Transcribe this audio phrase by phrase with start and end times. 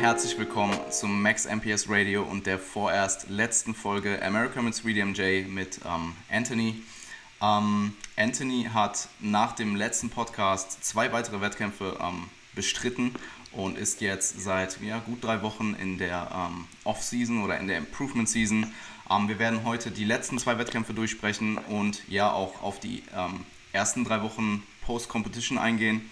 [0.00, 5.78] Herzlich willkommen zum Max MPS Radio und der vorerst letzten Folge America mit 3DMJ mit
[5.84, 6.82] ähm, Anthony.
[7.42, 13.14] Ähm, Anthony hat nach dem letzten Podcast zwei weitere Wettkämpfe ähm, bestritten
[13.52, 17.76] und ist jetzt seit ja, gut drei Wochen in der ähm, Off-Season oder in der
[17.76, 18.72] Improvement-Season.
[19.10, 23.44] Ähm, wir werden heute die letzten zwei Wettkämpfe durchsprechen und ja auch auf die ähm,
[23.72, 26.10] ersten drei Wochen Post-Competition eingehen.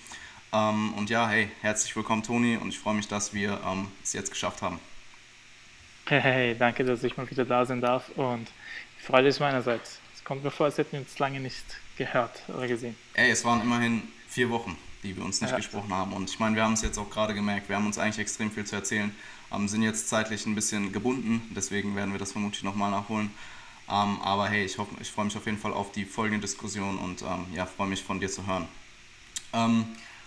[0.53, 4.13] Ähm, und ja, hey, herzlich willkommen, Toni, und ich freue mich, dass wir ähm, es
[4.13, 4.79] jetzt geschafft haben.
[6.07, 8.49] Hey, hey, danke, dass ich mal wieder da sein darf und
[8.99, 9.99] die Freude ist meinerseits.
[10.15, 11.65] Es kommt mir vor, als hätten wir uns lange nicht
[11.99, 12.97] gehört oder gesehen.
[13.13, 15.59] Ey, es waren immerhin vier Wochen, die wir uns nicht ja.
[15.59, 16.15] gesprochen haben.
[16.15, 18.51] Und ich meine, wir haben es jetzt auch gerade gemerkt, wir haben uns eigentlich extrem
[18.51, 19.15] viel zu erzählen,
[19.53, 23.31] ähm, sind jetzt zeitlich ein bisschen gebunden, deswegen werden wir das vermutlich nochmal nachholen.
[23.91, 27.21] Ähm, aber hey, ich, ich freue mich auf jeden Fall auf die folgende Diskussion und
[27.21, 28.67] ähm, ja, freue mich von dir zu hören.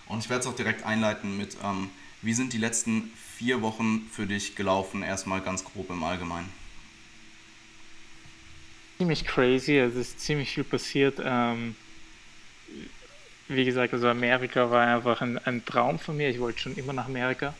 [0.06, 1.90] Und ich werde es auch direkt einleiten mit, ähm,
[2.22, 6.48] wie sind die letzten vier Wochen für dich gelaufen, erstmal ganz grob im Allgemeinen?
[8.98, 11.20] Ziemlich crazy, also es ist ziemlich viel passiert.
[11.24, 11.74] Ähm,
[13.48, 16.28] wie gesagt, also Amerika war einfach ein, ein Traum von mir.
[16.28, 17.54] Ich wollte schon immer nach Amerika.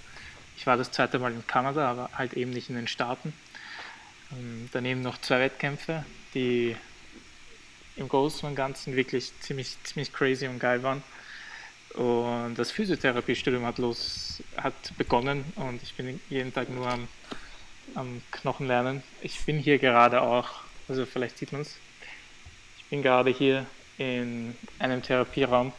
[0.56, 3.32] Ich war das zweite Mal in Kanada, aber halt eben nicht in den Staaten.
[4.32, 6.76] Ähm, daneben noch zwei Wettkämpfe, die
[7.96, 11.02] im Großen und Ganzen wirklich ziemlich, ziemlich crazy und geil waren.
[11.94, 17.06] Und das Physiotherapiestudium hat, los, hat begonnen und ich bin jeden Tag nur am,
[17.94, 19.02] am Knochen lernen.
[19.20, 20.48] Ich bin hier gerade auch,
[20.88, 21.76] also vielleicht sieht man es,
[22.78, 23.66] ich bin gerade hier
[23.98, 25.72] in einem Therapieraum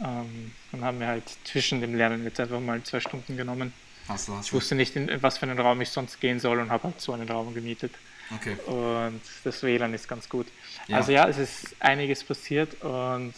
[0.00, 3.72] ähm, und haben mir halt zwischen dem Lernen jetzt einfach mal zwei Stunden genommen.
[4.08, 6.58] Hast du, hast ich wusste nicht, in was für einen Raum ich sonst gehen soll
[6.58, 7.92] und habe halt so einen Raum gemietet.
[8.34, 8.56] Okay.
[8.66, 10.46] Und das WLAN ist ganz gut.
[10.88, 10.96] Ja.
[10.96, 13.34] Also ja, es ist einiges passiert und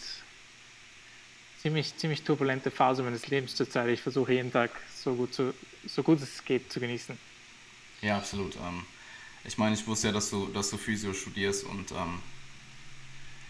[1.65, 3.89] ziemlich, ziemlich turbulente Phase meines Lebens zurzeit.
[3.89, 5.51] Ich versuche jeden Tag so gut, zu,
[5.87, 7.17] so gut es geht zu genießen.
[8.03, 8.55] Ja, absolut.
[8.57, 8.85] Ähm,
[9.43, 12.21] ich meine, ich wusste ja, dass du, dass du Physio studierst und ähm,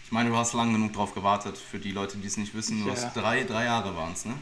[0.02, 1.58] ich meine, du hast lange genug drauf gewartet.
[1.58, 2.94] Für die Leute, die es nicht wissen, du ja.
[2.94, 4.32] hast drei, drei Jahre waren es, ne?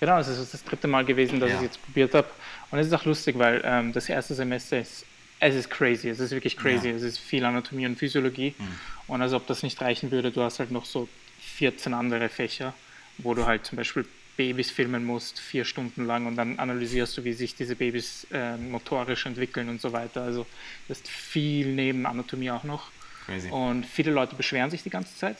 [0.00, 1.56] Genau, es ist das dritte Mal gewesen, dass ja.
[1.56, 2.30] ich es jetzt probiert habe.
[2.70, 5.04] Und es ist auch lustig, weil ähm, das erste Semester ist,
[5.38, 6.88] es ist crazy, es ist wirklich crazy.
[6.88, 6.96] Ja.
[6.96, 8.54] Es ist viel Anatomie und Physiologie.
[8.56, 8.80] Mhm.
[9.08, 12.72] Und als ob das nicht reichen würde, du hast halt noch so 14 andere Fächer
[13.22, 14.06] wo du halt zum Beispiel
[14.36, 18.56] Babys filmen musst, vier Stunden lang und dann analysierst du, wie sich diese Babys äh,
[18.56, 20.22] motorisch entwickeln und so weiter.
[20.22, 20.46] Also
[20.88, 22.90] das ist viel neben Anatomie auch noch.
[23.26, 23.50] Crazy.
[23.50, 25.36] Und viele Leute beschweren sich die ganze Zeit.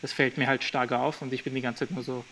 [0.00, 2.24] Das fällt mir halt stark auf und ich bin die ganze Zeit nur so,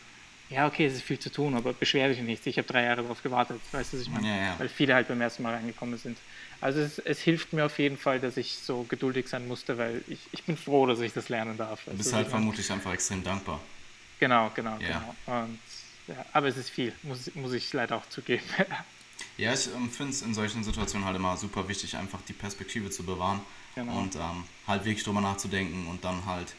[0.49, 2.47] ja, okay, es ist viel zu tun, aber beschwere dich nicht.
[2.47, 4.29] Ich habe drei Jahre darauf gewartet, weißt du, was ich meine?
[4.29, 4.55] Ja, ja.
[4.59, 6.17] Weil viele halt beim ersten Mal reingekommen sind.
[6.61, 10.03] Also es, es, hilft mir auf jeden Fall, dass ich so geduldig sein musste, weil
[10.09, 11.85] ich, ich bin froh, dass ich das lernen darf.
[11.85, 13.61] Du bist halt vermutlich einfach extrem dankbar.
[14.19, 15.15] Genau, genau, ja.
[15.27, 15.43] genau.
[15.43, 15.59] Und,
[16.09, 18.45] ja, aber es ist viel, muss, muss ich leider auch zugeben.
[19.37, 22.91] ja, ich ähm, finde es in solchen Situationen halt immer super wichtig, einfach die Perspektive
[22.91, 23.41] zu bewahren
[23.75, 23.99] genau.
[23.99, 26.55] und ähm, halt wirklich drüber nachzudenken und dann halt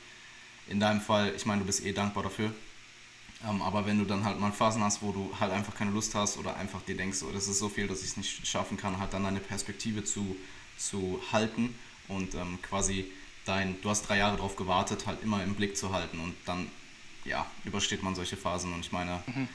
[0.67, 2.51] in deinem Fall, ich meine, du bist eh dankbar dafür,
[3.47, 6.13] ähm, aber wenn du dann halt mal Phasen hast, wo du halt einfach keine Lust
[6.13, 8.78] hast oder einfach dir denkst, oh, das ist so viel, dass ich es nicht schaffen
[8.78, 10.35] kann, halt dann deine Perspektive zu,
[10.78, 11.73] zu halten
[12.07, 13.12] und ähm, quasi
[13.46, 16.69] dein, du hast drei Jahre darauf gewartet, halt immer im Blick zu halten und dann
[17.28, 19.22] ja, übersteht man solche Phasen und ich meine.
[19.28, 19.48] Mhm.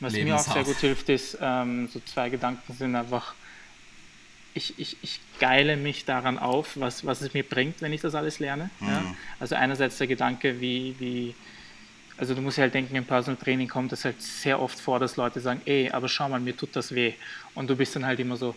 [0.00, 3.34] Was mir auch sehr gut hilft, ist, ähm, so zwei Gedanken sind einfach,
[4.52, 8.14] ich, ich, ich geile mich daran auf, was, was es mir bringt, wenn ich das
[8.14, 8.70] alles lerne.
[8.80, 8.88] Mhm.
[8.88, 9.14] Ja?
[9.38, 11.34] Also einerseits der Gedanke, wie, wie,
[12.16, 14.98] also du musst ja halt denken, im Personal Training kommt es halt sehr oft vor,
[14.98, 17.14] dass Leute sagen, ey, aber schau mal, mir tut das weh.
[17.54, 18.56] Und du bist dann halt immer so,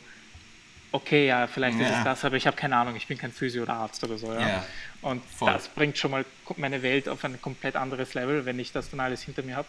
[0.96, 1.88] okay, ja, vielleicht ja.
[1.88, 4.18] ist es das, aber ich habe keine Ahnung, ich bin kein Physio oder Arzt oder
[4.18, 4.34] so.
[4.34, 4.40] Ja?
[4.40, 4.66] ja
[5.02, 5.52] und voll.
[5.52, 6.26] das bringt schon mal
[6.58, 9.68] meine Welt auf ein komplett anderes Level, wenn ich das dann alles hinter mir habe.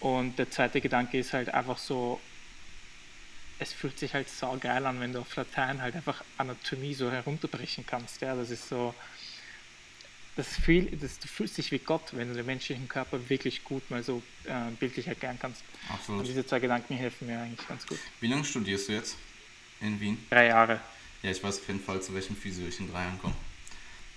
[0.00, 2.20] Und der zweite Gedanke ist halt einfach so,
[3.58, 7.10] es fühlt sich halt sau geil an, wenn du auf Latein halt einfach Anatomie so
[7.10, 8.20] herunterbrechen kannst.
[8.20, 8.94] Ja, das ist so,
[10.36, 13.90] das, viel, das, du fühlst dich wie Gott, wenn du den menschlichen Körper wirklich gut
[13.90, 15.62] mal so äh, bildlich erklären kannst.
[15.88, 16.20] Absolut.
[16.20, 17.98] Und diese zwei Gedanken helfen mir eigentlich ganz gut.
[18.20, 19.16] Wie lange studierst du jetzt?
[19.80, 20.26] In Wien?
[20.30, 20.80] Drei Jahre.
[21.22, 23.34] Ja, ich weiß auf jeden Fall, zu welchem Physio ich in drei Jahren komme.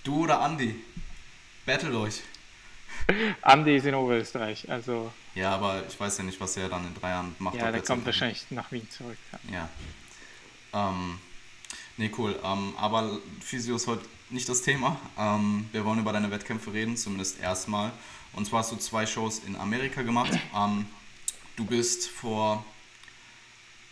[0.04, 0.74] Du oder Andi?
[1.66, 2.22] Battle euch.
[3.42, 5.12] Andi ist in Oberösterreich, also.
[5.34, 7.56] Ja, aber ich weiß ja nicht, was er dann in drei Jahren macht.
[7.56, 9.18] Ja, der kommt wahrscheinlich nach Wien zurück.
[9.50, 9.68] Ja.
[10.72, 10.88] ja.
[10.90, 11.18] Ähm,
[11.96, 12.38] nee, cool.
[12.44, 15.00] Ähm, aber Physio ist heute nicht das Thema.
[15.18, 17.92] Ähm, wir wollen über deine Wettkämpfe reden, zumindest erstmal.
[18.32, 20.32] Und zwar hast du zwei Shows in Amerika gemacht.
[20.54, 20.86] Ähm,
[21.56, 22.64] du bist vor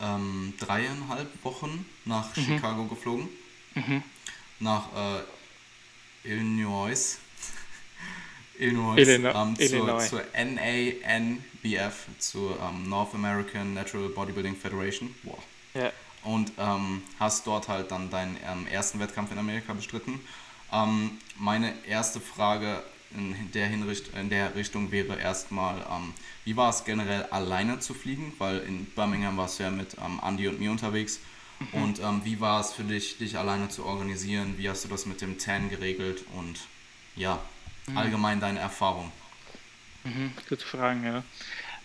[0.01, 2.43] ähm, dreieinhalb Wochen nach mhm.
[2.43, 3.29] Chicago geflogen.
[3.75, 4.03] Mhm.
[4.59, 7.19] Nach äh, Illinois.
[8.59, 10.09] Illinois, Illinois, ähm, zur, Illinois.
[10.09, 15.15] zur NANBF, zur ähm, North American Natural Bodybuilding Federation.
[15.23, 15.39] Wow.
[15.75, 15.93] Ja.
[16.25, 20.21] Und ähm, hast dort halt dann deinen ähm, ersten Wettkampf in Amerika bestritten.
[20.73, 22.83] Ähm, meine erste Frage
[23.13, 26.15] in der, Hinricht in der Richtung wäre erstmal, ähm,
[26.45, 28.33] wie war es generell alleine zu fliegen?
[28.39, 31.21] Weil in Birmingham warst du ja mit ähm, Andy und mir unterwegs.
[31.73, 34.55] Und ähm, wie war es für dich, dich alleine zu organisieren?
[34.57, 36.25] Wie hast du das mit dem Tan geregelt?
[36.35, 36.59] Und
[37.17, 37.39] ja,
[37.95, 39.13] allgemein deine Erfahrung.
[40.05, 41.23] Mhm, gute Fragen, ja.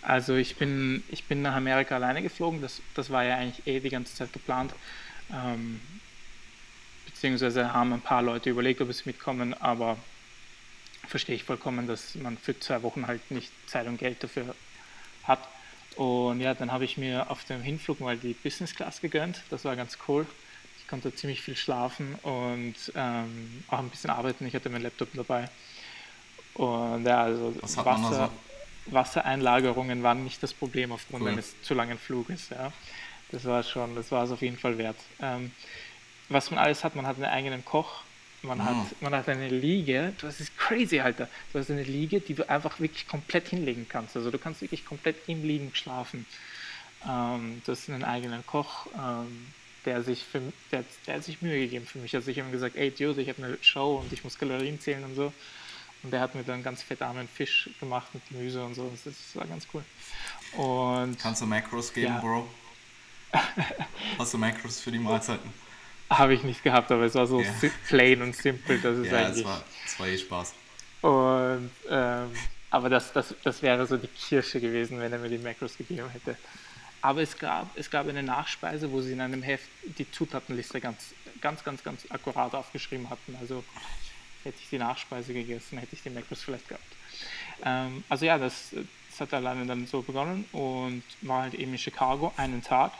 [0.02, 3.80] Also ich bin, ich bin nach Amerika alleine geflogen, das, das war ja eigentlich eh
[3.80, 4.72] die ganze Zeit geplant.
[5.32, 5.80] Ähm,
[7.06, 9.98] beziehungsweise haben ein paar Leute überlegt, ob sie mitkommen, aber
[11.06, 14.54] verstehe ich vollkommen, dass man für zwei Wochen halt nicht Zeit und Geld dafür
[15.24, 15.40] hat.
[15.96, 19.42] Und ja, dann habe ich mir auf dem Hinflug mal die Business Class gegönnt.
[19.50, 20.26] Das war ganz cool.
[20.80, 24.46] Ich konnte ziemlich viel schlafen und ähm, auch ein bisschen arbeiten.
[24.46, 25.48] Ich hatte meinen Laptop dabei.
[26.54, 28.30] Und ja, also Was hat man da Wasser,
[28.86, 31.30] Wassereinlagerungen waren nicht das Problem aufgrund Cool.
[31.30, 32.50] eines zu langen Fluges.
[32.50, 32.72] Ja.
[33.32, 34.96] Das war schon, das war es auf jeden Fall wert.
[35.20, 35.50] Ähm,
[36.28, 38.02] was man alles hat, man hat einen eigenen Koch,
[38.46, 38.64] man, Ah.
[38.66, 41.28] hat, man hat eine Liege, das ist crazy, Alter.
[41.52, 44.16] Du hast eine Liege, die du einfach wirklich komplett hinlegen kannst.
[44.16, 46.24] Also du kannst wirklich komplett im Liegen schlafen.
[47.08, 49.48] Ähm, du hast einen eigenen Koch, ähm,
[49.84, 50.40] der, sich für,
[50.72, 52.14] der, der hat sich Mühe gegeben für mich.
[52.14, 54.80] Also ich habe ihm gesagt, ey Dude, ich habe eine Show und ich muss Kalorien
[54.80, 55.32] zählen und so.
[56.02, 58.88] Und der hat mir dann ganz fettarmen Fisch gemacht mit Gemüse und so.
[58.90, 59.82] Das, das war ganz cool.
[60.60, 62.20] Und Kannst du Macros geben, Ja.
[62.20, 62.48] Bro?
[64.18, 65.50] Hast du Macros für die Mahlzeiten?
[66.10, 67.52] Habe ich nicht gehabt, aber es war so Ja.
[67.88, 69.44] plain und simple, das ist Ja, es eigentlich.
[69.44, 70.54] war, es war eh Spaß.
[71.02, 72.30] Und, ähm,
[72.70, 76.08] aber das, das, das wäre so die Kirsche gewesen, wenn er mir die Macros gegeben
[76.10, 76.36] hätte.
[77.02, 79.68] Aber es gab, es gab eine Nachspeise, wo sie in einem Heft
[79.98, 83.36] die Zutatenliste ganz, ganz, ganz, ganz akkurat aufgeschrieben hatten.
[83.40, 83.62] Also
[84.42, 86.84] hätte ich die Nachspeise gegessen, hätte ich die Macros vielleicht gehabt.
[87.64, 88.70] Ähm, also ja, das,
[89.10, 92.92] das hat alleine dann so begonnen und war halt eben in Chicago einen Tag.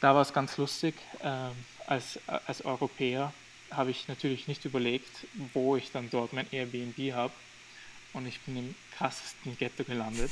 [0.00, 0.94] Da war es ganz lustig.
[1.22, 1.52] Ähm,
[1.86, 3.32] als, als Europäer
[3.70, 7.32] habe ich natürlich nicht überlegt, wo ich dann dort mein Airbnb habe.
[8.12, 10.30] Und ich bin im krassesten Ghetto gelandet.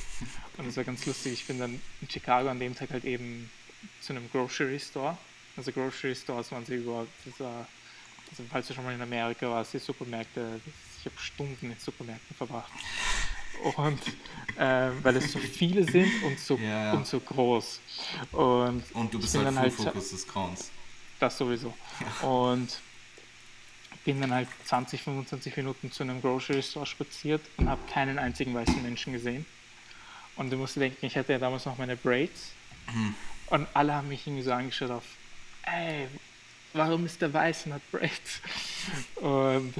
[0.56, 1.32] Und es war ganz lustig.
[1.32, 3.50] Ich bin dann in Chicago an dem Tag halt eben
[4.00, 5.18] zu einem Grocery Store.
[5.56, 7.66] Also Grocery Stores waren sie überhaupt, das war,
[8.30, 10.60] also falls du schon mal in Amerika warst, die Supermärkte,
[11.00, 12.70] ich habe Stunden in Supermärkten verbracht.
[13.76, 14.00] Und
[14.58, 16.92] ähm, weil es so viele sind und so, Ja, ja.
[16.94, 17.80] und so groß.
[18.32, 20.70] Und Und du bist halt dann Full halt Focus des Grauens.
[21.22, 21.74] Das sowieso.
[22.22, 22.80] Und
[24.04, 28.54] bin dann halt 20, 25 Minuten zu einem Grocery Store spaziert und habe keinen einzigen
[28.54, 29.46] weißen Menschen gesehen.
[30.36, 32.52] Und du musst denken, ich hatte ja damals noch meine Braids.
[33.46, 35.04] Und alle haben mich irgendwie so angeschaut auf,
[35.64, 36.08] ey,
[36.72, 38.40] warum ist der weiß und hat Braids?
[39.16, 39.74] Und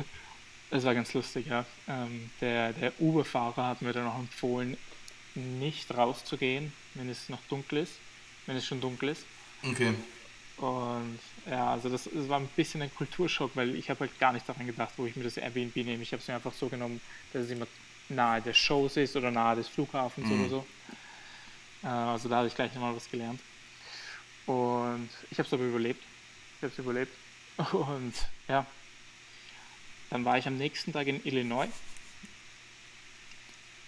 [0.71, 1.65] es war ganz lustig, ja.
[1.89, 4.77] Ähm, der der Uber-Fahrer hat mir dann auch empfohlen,
[5.35, 7.95] nicht rauszugehen, wenn es noch dunkel ist,
[8.47, 9.25] wenn es schon dunkel ist.
[9.63, 9.95] Okay.
[10.57, 14.33] Und ja, also das, das war ein bisschen ein Kulturschock, weil ich habe halt gar
[14.33, 16.03] nicht daran gedacht, wo ich mir das Airbnb nehme.
[16.03, 17.01] Ich habe es mir einfach so genommen,
[17.31, 17.67] dass es immer
[18.09, 20.41] nahe des Shows ist oder nahe des Flughafens Mhm.
[20.41, 20.67] oder so.
[21.83, 23.45] Äh, also da habe ich gleich nochmal was gelernt.
[24.45, 26.05] Und ich habe es aber überlebt.
[26.59, 27.19] Ich habe es überlebt.
[27.73, 28.67] Und ja,
[30.11, 31.69] dann war ich am nächsten Tag in Illinois,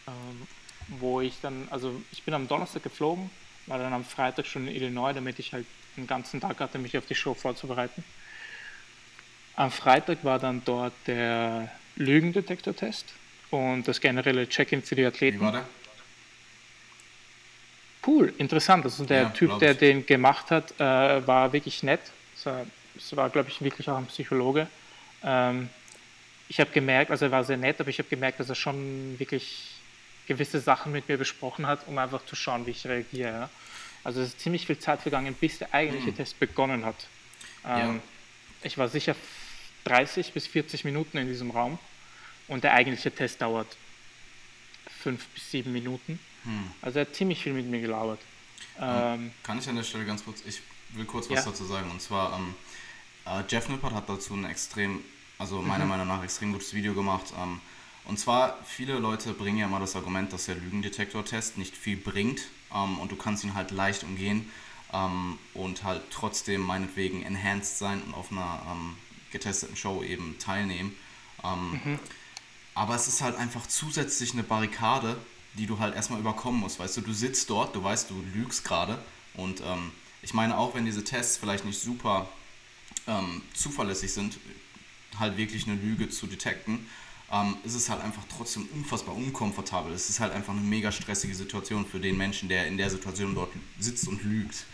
[0.06, 0.46] ähm,
[0.88, 3.30] wo ich dann, also ich bin am Donnerstag geflogen,
[3.66, 6.96] war dann am Freitag schon in Illinois, damit ich halt den ganzen Tag hatte, mich
[6.98, 8.04] auf die Show vorzubereiten.
[9.56, 13.06] Am Freitag war dann dort der Lügendetektor-Test
[13.50, 15.40] und das generelle Check-in für die Wie Athleten.
[15.40, 15.64] war der?
[18.06, 18.84] Cool, interessant.
[18.84, 19.78] Also der Ja, Typ, der ich.
[19.78, 22.00] den gemacht hat, äh, war wirklich nett.
[22.36, 22.66] Es war,
[23.12, 24.66] war glaube ich, wirklich auch ein Psychologe.
[25.22, 25.70] Ähm,
[26.48, 29.18] ich habe gemerkt, also er war sehr nett, aber ich habe gemerkt, dass er schon
[29.18, 29.70] wirklich
[30.26, 33.48] gewisse Sachen mit mir besprochen hat, um einfach zu schauen, wie ich reagiere.
[34.04, 34.08] Ja.
[34.08, 37.06] Also es ist ziemlich viel Zeit vergangen, bis der eigentliche Test begonnen hat.
[37.64, 38.00] Ähm, Ja.
[38.62, 39.14] Ich war sicher
[39.84, 41.78] 30 bis 40 Minuten in diesem Raum
[42.48, 43.76] und der eigentliche Test dauert
[45.02, 46.18] fünf bis sieben Minuten.
[46.82, 48.20] Also er hat ziemlich viel mit mir gelabert.
[48.80, 51.36] Ähm, Kann ich an der Stelle ganz kurz, ich will kurz Ja.
[51.36, 51.90] was dazu sagen.
[51.90, 52.54] Und zwar, ähm,
[53.26, 55.02] äh, Jeff Nippert hat dazu ein extrem,
[55.38, 55.68] also Mhm.
[55.68, 57.32] meiner Meinung nach extrem gutes Video gemacht.
[57.38, 57.60] Ähm,
[58.06, 62.42] und zwar, viele Leute bringen ja mal das Argument, dass der Lügendetektor-Test nicht viel bringt
[62.74, 64.50] ähm, und du kannst ihn halt leicht umgehen
[64.92, 68.96] ähm, und halt trotzdem meinetwegen enhanced sein und auf einer ähm,
[69.30, 70.94] getesteten Show eben teilnehmen.
[71.42, 71.98] Ähm,
[72.74, 75.16] aber es ist halt einfach zusätzlich eine Barrikade,
[75.54, 76.78] die du halt erstmal überkommen musst.
[76.78, 78.98] Weißt du, du sitzt dort, du weißt, du lügst gerade.
[79.34, 82.28] Und ähm, ich meine, auch wenn diese Tests vielleicht nicht super
[83.06, 84.38] ähm, zuverlässig sind,
[85.18, 86.86] halt wirklich eine Lüge zu detekten,
[87.32, 89.92] ähm, ist es halt einfach trotzdem unfassbar unkomfortabel.
[89.92, 93.34] Es ist halt einfach eine mega stressige Situation für den Menschen, der in der Situation
[93.34, 94.64] dort sitzt und lügt.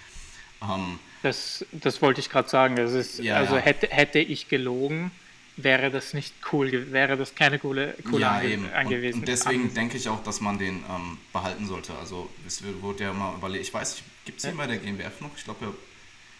[0.63, 2.77] Ähm, das, das wollte ich gerade sagen.
[2.77, 3.61] Das ist, ja, also ja.
[3.61, 5.11] Hätte, hätte ich gelogen,
[5.57, 8.71] wäre das nicht cool, wäre das keine coole, coole ja, eben.
[8.73, 9.15] Angewesen.
[9.15, 11.95] Und, und deswegen um, denke ich auch, dass man den ähm, behalten sollte.
[11.99, 14.57] Also es wurde ja mal überlegt, ich weiß, gibt es den ja.
[14.57, 15.31] bei der GmbF noch?
[15.37, 15.75] Ich glaube,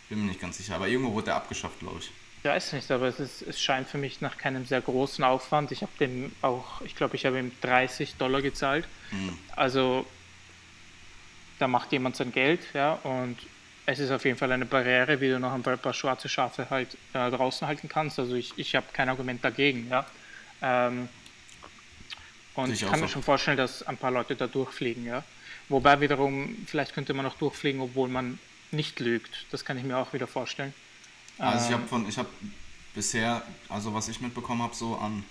[0.09, 2.11] bin mir nicht ganz sicher, aber irgendwo wurde der abgeschafft, glaube ich.
[2.43, 5.73] Ich weiß nicht, aber es, ist, es scheint für mich nach keinem sehr großen Aufwand.
[5.73, 8.87] Ich habe dem auch, ich glaube, ich habe ihm 30 Dollar gezahlt.
[9.11, 9.37] Hm.
[9.55, 10.07] Also
[11.59, 13.37] da macht jemand sein Geld, ja, und
[13.85, 16.97] es ist auf jeden Fall eine Barriere, wie du noch ein paar schwarze Schafe halt
[17.13, 18.19] äh, draußen halten kannst.
[18.19, 20.07] Also ich, ich habe kein Argument dagegen, ja.
[20.63, 21.09] Ähm,
[22.55, 25.23] und ich, ich kann mir schon vorstellen, dass ein paar Leute da durchfliegen, ja.
[25.69, 28.39] Wobei wiederum, vielleicht könnte man auch durchfliegen, obwohl man
[28.71, 29.47] nicht lügt.
[29.51, 30.73] Das kann ich mir auch wieder vorstellen.
[31.41, 32.29] Also ich habe ähm, von, ich habe
[32.95, 35.25] bisher, also was ich mitbekommen habe, so an,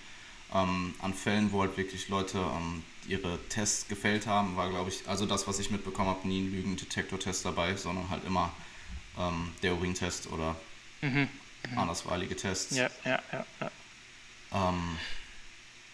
[0.53, 5.07] ähm, an Fällen, wo halt wirklich Leute ähm, ihre Tests gefällt haben, war glaube ich,
[5.07, 8.51] also das, was ich mitbekommen habe, nie ein Lügendetektor-Test dabei, sondern halt immer
[9.19, 10.55] ähm, der Urin-Test oder
[11.01, 11.27] mhm.
[11.69, 11.77] Mhm.
[11.77, 12.75] andersweilige Tests.
[12.75, 13.45] Ja, ja, ja.
[13.59, 13.71] ja.
[14.69, 14.97] Ähm,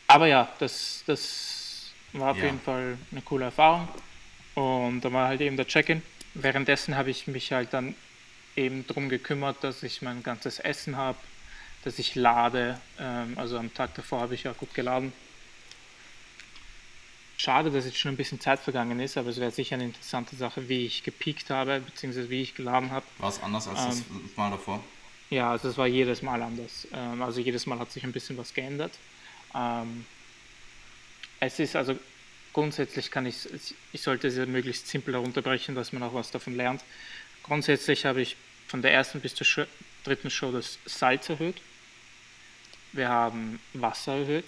[0.07, 2.45] Aber ja, das, das war auf ja.
[2.45, 3.87] jeden Fall eine coole Erfahrung.
[4.53, 6.01] Und da war halt eben der Check-in.
[6.33, 7.95] Währenddessen habe ich mich halt dann
[8.55, 11.17] eben darum gekümmert, dass ich mein ganzes Essen habe,
[11.83, 12.79] dass ich lade.
[12.99, 15.13] Ähm, also am Tag davor habe ich ja gut geladen.
[17.37, 20.35] Schade, dass jetzt schon ein bisschen Zeit vergangen ist, aber es wäre sicher eine interessante
[20.37, 23.05] Sache, wie ich gepiekt habe, beziehungsweise wie ich geladen habe.
[23.17, 24.81] War es anders als ähm, das Mal davor?
[25.29, 26.87] Ja, also es war jedes Mal anders.
[26.93, 28.93] Ähm, also jedes Mal hat sich ein bisschen was geändert.
[29.53, 30.05] Ähm,
[31.41, 31.97] es ist also
[32.53, 33.49] grundsätzlich kann ich,
[33.91, 36.81] ich sollte es möglichst simpel herunterbrechen, dass man auch was davon lernt.
[37.43, 39.67] Grundsätzlich habe ich von der ersten bis zur
[40.03, 41.61] dritten Show das Salz erhöht.
[42.93, 44.45] Wir haben Wasser erhöht.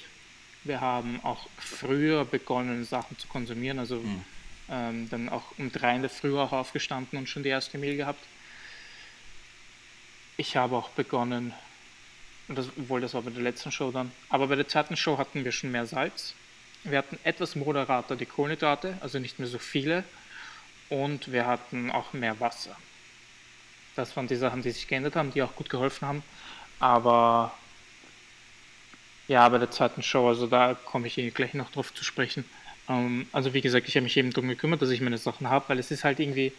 [0.64, 3.80] Wir haben auch früher begonnen, Sachen zu konsumieren.
[3.80, 4.24] Also mhm.
[4.70, 7.98] ähm, dann auch um drei in der Früh auch aufgestanden und schon die erste Mehl
[7.98, 8.24] gehabt.
[10.38, 11.54] Ich habe auch begonnen,
[12.48, 15.44] das, obwohl das war bei der letzten Show dann, aber bei der zweiten Show hatten
[15.44, 16.36] wir schon mehr Salz.
[16.84, 20.04] Wir hatten etwas moderater die Kohlenhydrate, also nicht mehr so viele.
[20.90, 22.78] Und wir hatten auch mehr Wasser.
[23.98, 26.24] Das waren die Sachen, die sich geändert haben, die auch gut geholfen haben.
[26.80, 27.52] Aber
[29.28, 32.46] ja, bei der zweiten Show, also da komme ich eh gleich noch drauf zu sprechen.
[32.88, 35.70] Ähm, also wie gesagt, ich habe mich eben darum gekümmert, dass ich meine Sachen habe,
[35.70, 36.54] weil es ist halt irgendwie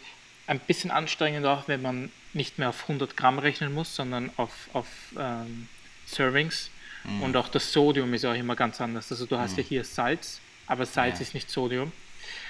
[0.47, 4.69] ein bisschen anstrengend auch, wenn man nicht mehr auf 100 Gramm rechnen muss, sondern auf,
[4.73, 5.67] auf ähm,
[6.05, 6.69] Servings.
[7.03, 7.23] Mhm.
[7.23, 9.11] Und auch das Sodium ist auch immer ganz anders.
[9.11, 9.59] Also du hast mhm.
[9.59, 11.21] ja hier Salz, aber Salz ja.
[11.21, 11.91] ist nicht Sodium.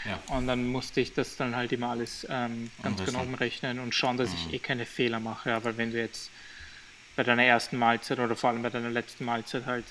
[0.06, 0.20] Ja.
[0.36, 4.18] Und dann musste ich das dann halt immer alles ähm, ganz genau umrechnen und schauen,
[4.18, 4.36] dass mhm.
[4.36, 5.54] ich eh keine Fehler mache.
[5.54, 6.30] Aber wenn du jetzt
[7.16, 9.86] bei deiner ersten Mahlzeit oder vor allem bei deiner letzten Mahlzeit halt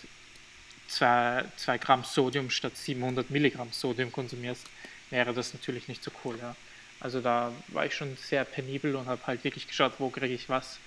[0.88, 1.44] 2
[1.78, 4.66] Gramm Sodium statt 700 Milligramm Sodium konsumierst,
[5.10, 6.38] wäre das natürlich nicht so cool.
[6.40, 6.56] Ja.
[7.00, 10.48] Also da war ich schon sehr penibel und habe halt wirklich geschaut, wo kriege ich
[10.48, 10.78] was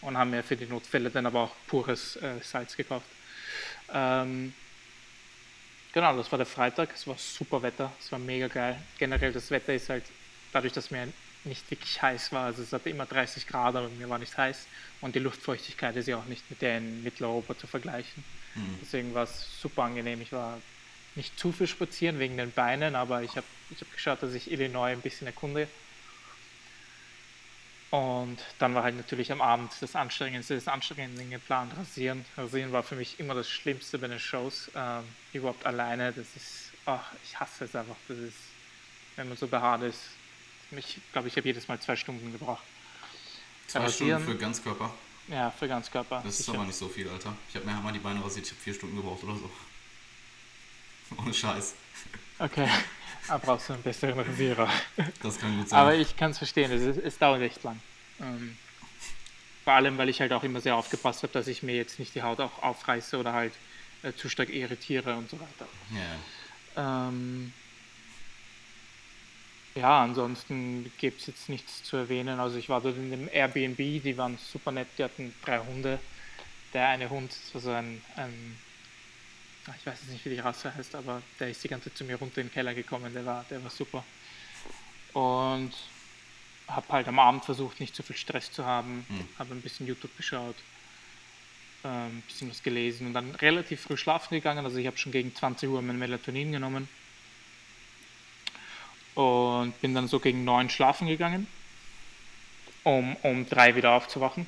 [0.00, 3.06] und haben mir für die Notfälle dann aber auch pures äh, Salz gekauft.
[3.92, 4.52] Ähm,
[5.92, 8.80] genau, das war der Freitag, es war super Wetter, es war mega geil.
[8.98, 10.04] Generell das Wetter ist halt,
[10.52, 11.08] dadurch, dass mir
[11.44, 14.66] nicht wirklich heiß war, also es hatte immer 30 Grad, aber mir war nicht heiß
[15.00, 18.24] und die Luftfeuchtigkeit ist ja auch nicht mit der in Mitteleuropa zu vergleichen.
[18.54, 18.78] Mhm.
[18.82, 20.20] Deswegen war es super angenehm.
[20.20, 20.60] Ich war
[21.14, 24.50] nicht zu viel spazieren wegen den Beinen, aber ich habe ich hab geschaut, dass ich
[24.50, 25.68] Illinois ein bisschen erkunde.
[27.90, 32.24] Und dann war halt natürlich am Abend das Anstrengendste, das Anstrengendste geplant, Rasieren.
[32.36, 34.70] Rasieren war für mich immer das Schlimmste bei den Shows.
[34.74, 37.96] Ähm, überhaupt alleine, das ist, ach, ich hasse es einfach.
[38.08, 38.36] Das ist,
[39.16, 40.00] wenn man so behaart ist.
[40.70, 42.62] Ich glaube, ich habe jedes Mal zwei Stunden gebraucht.
[43.68, 44.94] Zwei Rasieren, Stunden für Ganzkörper?
[45.28, 46.20] Ja, für Ganzkörper.
[46.24, 46.58] Das ist sicher.
[46.58, 47.34] aber nicht so viel, Alter.
[47.48, 49.50] Ich habe mir einmal die Beine rasiert, ich habe vier Stunden gebraucht oder so.
[51.16, 51.74] Ohne Scheiß.
[52.38, 52.68] Okay,
[53.28, 54.68] aber brauchst du einen besseren Rasierer.
[55.22, 55.78] Das kann gut sein.
[55.78, 57.80] Aber ich kann es verstehen, es, es, dauert echt lang.
[58.20, 58.56] Ähm,
[59.64, 62.14] vor allem, weil ich halt auch immer sehr aufgepasst habe, dass ich mir jetzt nicht
[62.14, 63.52] die Haut auch aufreiße oder halt
[64.02, 65.68] äh, zu stark irritiere und so weiter.
[66.76, 67.08] Ja.
[67.08, 67.52] Ähm,
[69.74, 72.40] ja, ansonsten gibt es jetzt nichts zu erwähnen.
[72.40, 76.00] Also ich war dort in dem Airbnb, die waren super nett, die hatten drei Hunde.
[76.74, 78.58] Der eine Hund, also ein, ein
[79.76, 82.04] ich weiß jetzt nicht, wie die Rasse heißt, aber der ist die ganze Zeit zu
[82.04, 84.04] mir runter in den Keller gekommen, der war, der war super.
[85.12, 85.72] Und
[86.68, 89.28] habe halt am Abend versucht, nicht zu viel Stress zu haben, mhm.
[89.38, 90.56] habe ein bisschen YouTube geschaut,
[91.84, 94.64] äh, ein bisschen was gelesen und dann relativ früh schlafen gegangen.
[94.64, 96.88] Also ich habe schon gegen 20 Uhr mein Melatonin genommen
[99.14, 101.46] und bin dann so gegen neun schlafen gegangen,
[102.84, 104.46] um um drei wieder aufzuwachen.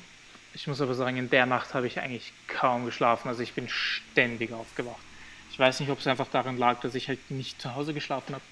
[0.53, 3.67] Ich muss aber sagen, in der Nacht habe ich eigentlich kaum geschlafen, also ich bin
[3.69, 5.10] ständig aufgewacht.
[5.51, 8.35] Ich weiß nicht, ob es einfach daran lag, dass ich halt nicht zu Hause geschlafen
[8.35, 8.43] habe.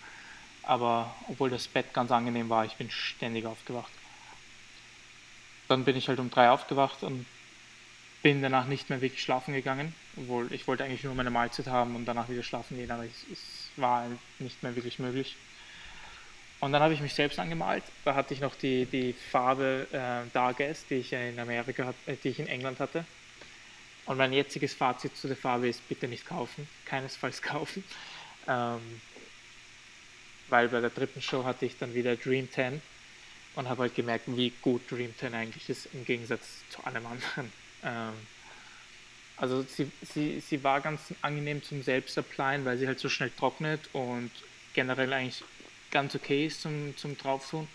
[0.63, 3.91] Aber obwohl das Bett ganz angenehm war, ich bin ständig aufgewacht.
[5.70, 7.25] Dann bin ich halt um drei aufgewacht und
[8.22, 9.94] bin danach nicht mehr wirklich schlafen gegangen.
[10.18, 13.24] Obwohl ich wollte eigentlich nur meine Mahlzeit haben und danach wieder schlafen gehen, aber es,
[13.32, 14.06] es war
[14.39, 15.38] nicht mehr wirklich möglich.
[16.60, 17.84] Und dann habe ich mich selbst angemalt.
[18.03, 22.29] Da hatte ich noch die, die Farbe äh, Dargas, die ich in Amerika, äh, die
[22.29, 23.06] ich in England hatte.
[24.10, 27.84] Und mein jetziges Fazit zu der Farbe ist, bitte nicht kaufen, keinesfalls kaufen.
[28.48, 29.01] Ähm,
[30.48, 32.82] weil bei der dritten Show hatte ich dann wieder Dream 10
[33.54, 37.54] und habe halt gemerkt, wie gut Dream 10 eigentlich ist im Gegensatz zu allem anderen.
[37.84, 38.13] Ähm,
[39.38, 43.92] also sie, sie, sie war ganz angenehm zum Selbstapplyen, weil sie halt so schnell trocknet
[43.94, 44.32] und
[44.74, 45.44] generell eigentlich
[45.92, 47.68] ganz okay ist zum, zum Drauftun.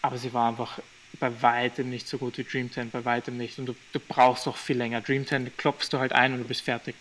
[0.00, 0.78] Aber sie war einfach
[1.18, 3.58] bei weitem nicht so gut wie Dream 10, bei weitem nicht.
[3.58, 5.00] Und du, du brauchst auch viel länger.
[5.00, 6.94] Dream 10 klopfst du halt ein und du bist fertig.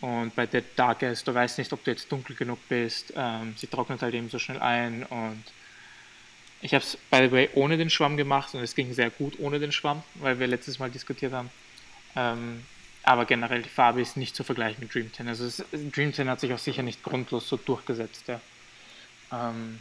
[0.00, 3.12] Und bei der Darkest, du weißt nicht, ob du jetzt dunkel genug bist.
[3.16, 5.04] Ähm, sie trocknet halt eben so schnell ein.
[5.04, 5.44] Und
[6.60, 9.38] ich habe es, by the way, ohne den Schwamm gemacht und es ging sehr gut
[9.38, 11.50] ohne den Schwamm, weil wir letztes Mal diskutiert haben.
[12.16, 12.64] Ähm,
[13.04, 15.28] aber generell die Farbe ist nicht zu vergleichen mit Dream 10.
[15.28, 18.28] Also es, Dream 10 hat sich auch sicher nicht grundlos so durchgesetzt.
[18.28, 18.40] Ja.
[19.32, 19.80] Ähm,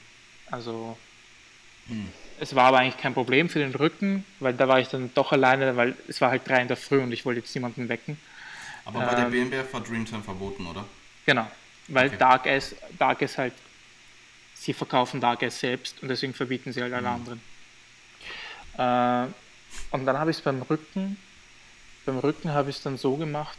[0.49, 0.97] also
[1.87, 2.09] hm.
[2.41, 5.31] Es war aber eigentlich kein Problem für den Rücken, weil da war ich dann doch
[5.31, 8.17] alleine, weil es war halt drei in der Früh und ich wollte jetzt niemanden wecken.
[8.83, 10.83] Aber bei der ähm, BMBF war Dream 10 verboten, oder?
[11.25, 11.47] Genau,
[11.87, 12.17] weil okay.
[12.17, 13.53] Dark, S, Dark S halt,
[14.55, 17.15] sie verkaufen Dark S selbst und deswegen verbieten sie halt alle hm.
[17.15, 17.41] anderen.
[18.77, 21.17] Äh, und dann habe ich es beim Rücken
[22.05, 23.57] beim Rücken habe ich es dann so gemacht,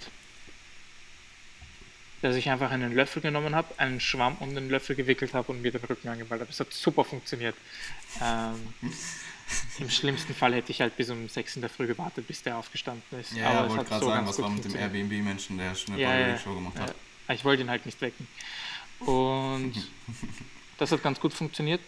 [2.23, 5.61] dass ich einfach einen Löffel genommen habe, einen Schwamm um den Löffel gewickelt habe und
[5.61, 6.51] mir den Rücken angemalt habe.
[6.51, 7.57] Es hat super funktioniert.
[8.21, 8.73] Ähm,
[9.79, 12.57] Im schlimmsten Fall hätte ich halt bis um 6 in der Früh gewartet, bis der
[12.57, 13.33] aufgestanden ist.
[13.33, 16.19] Ja, Aber ich wollte gerade so sagen, was war mit dem Airbnb-Menschen, der schnell ja,
[16.19, 16.95] ja, Show gemacht hat.
[17.29, 18.27] Ja, ich wollte ihn halt nicht wecken.
[19.01, 19.75] Und
[20.79, 21.81] das hat ganz gut funktioniert.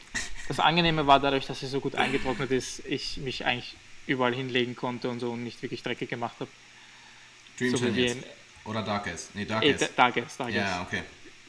[0.48, 4.76] Das Angenehme war dadurch, dass sie so gut eingetrocknet ist, ich mich eigentlich überall hinlegen
[4.76, 6.50] konnte und so und nicht wirklich dreckig gemacht habe.
[7.56, 7.86] Dream so
[8.64, 9.34] Oder Darkest?
[9.34, 9.82] Nee, Darkest.
[9.82, 10.56] Äh, Darkest, Darkest.
[10.56, 11.02] Ja, okay.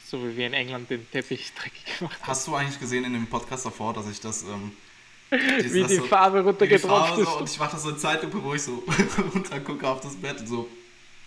[0.04, 2.28] So wie wir in England den Teppich dreckig gemacht haben.
[2.28, 4.42] Hast du eigentlich gesehen in dem Podcast davor, dass ich das...
[4.42, 4.72] Ähm,
[5.32, 7.24] dieses, wie die so, Farbe runtergetropft ist.
[7.24, 8.84] So, und ich mache das so in Zeitlupe, wo ich so
[9.34, 10.68] runtergucke auf das Bett und so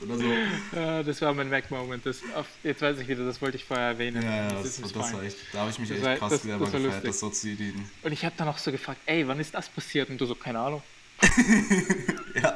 [0.02, 0.26] oder so.
[0.74, 2.06] Ja, das war mein Mac-Moment.
[2.06, 4.24] Jetzt weiß ich wieder, das wollte ich vorher erwähnen.
[4.24, 6.30] Ja, ja das, das, das war echt, da habe ich mich das echt war, krass
[6.30, 7.04] das, das gefeiert, lustig.
[7.04, 7.90] das so zu editen.
[8.04, 10.10] Und ich habe dann auch so gefragt, ey, wann ist das passiert?
[10.10, 10.82] Und du so, keine Ahnung.
[12.42, 12.56] ja.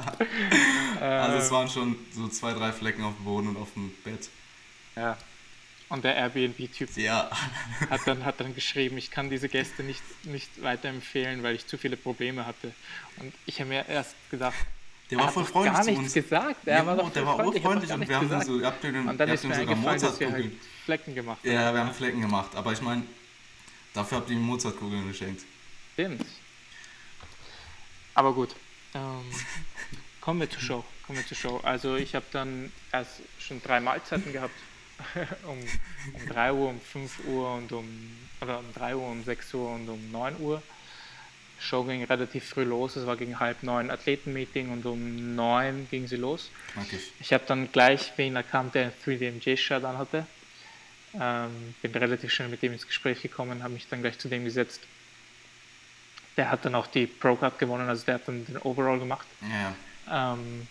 [1.00, 4.30] Also es waren schon so zwei, drei Flecken auf dem Boden und auf dem Bett.
[4.96, 5.18] Ja.
[5.90, 7.30] Und der Airbnb-Typ ja.
[7.90, 11.78] hat, dann, hat dann geschrieben, ich kann diese Gäste nicht, nicht weiterempfehlen, weil ich zu
[11.78, 12.74] viele Probleme hatte.
[13.18, 14.56] Und ich habe mir erst gedacht,
[15.12, 16.66] der war voll freundlich gar zu nichts gesagt.
[16.66, 18.84] Der ja, war, doch der war freundlich, freundlich und wir haben dann so, ihr habt
[18.84, 20.52] den, und dann ist mir eingefallen, dass wir halt
[20.86, 21.40] Flecken gemacht.
[21.44, 23.04] Ja, wir haben Flecken gemacht, aber ich meine,
[23.94, 25.44] dafür habt ihr ihm Mozartkugeln geschenkt.
[25.94, 26.26] Stimmt.
[28.14, 28.56] Aber gut.
[28.94, 29.32] Ähm,
[30.22, 30.86] kommen wir zur Show.
[31.06, 31.58] Kommen wir zur Show.
[31.64, 34.56] Also ich habe dann erst schon drei Mahlzeiten gehabt.
[35.48, 35.58] um,
[36.14, 37.88] um 3 Uhr, um 5 Uhr und um
[38.42, 40.62] oder um 3 Uhr, um 6 Uhr und um 9 Uhr.
[41.60, 46.08] Show ging relativ früh los, es war gegen halb neun Athletenmeeting und um neun ging
[46.08, 46.50] sie los.
[46.74, 47.00] Knackig.
[47.22, 50.26] Ich habe dann gleich wen erkannt, der 3DMJ-Shirt anhatte.
[51.20, 54.44] Ähm, bin relativ schnell mit dem ins Gespräch gekommen, habe mich dann gleich zu dem
[54.44, 54.82] gesetzt
[56.38, 59.28] der hat dann auch die Pro Cup gewonnen, also der hat dann den Overall gemacht.
[59.42, 60.34] Ja.
[60.34, 60.68] Ähm,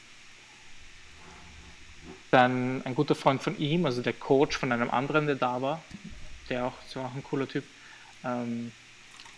[2.30, 5.82] dann ein guter Freund von ihm, also der Coach von einem anderen, der da war,
[6.48, 7.64] der auch so auch ein cooler Typ,
[8.24, 8.72] ähm,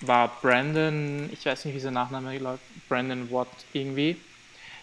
[0.00, 4.16] war Brandon, ich weiß nicht, wie sein Nachname läuft, Brandon Watt irgendwie.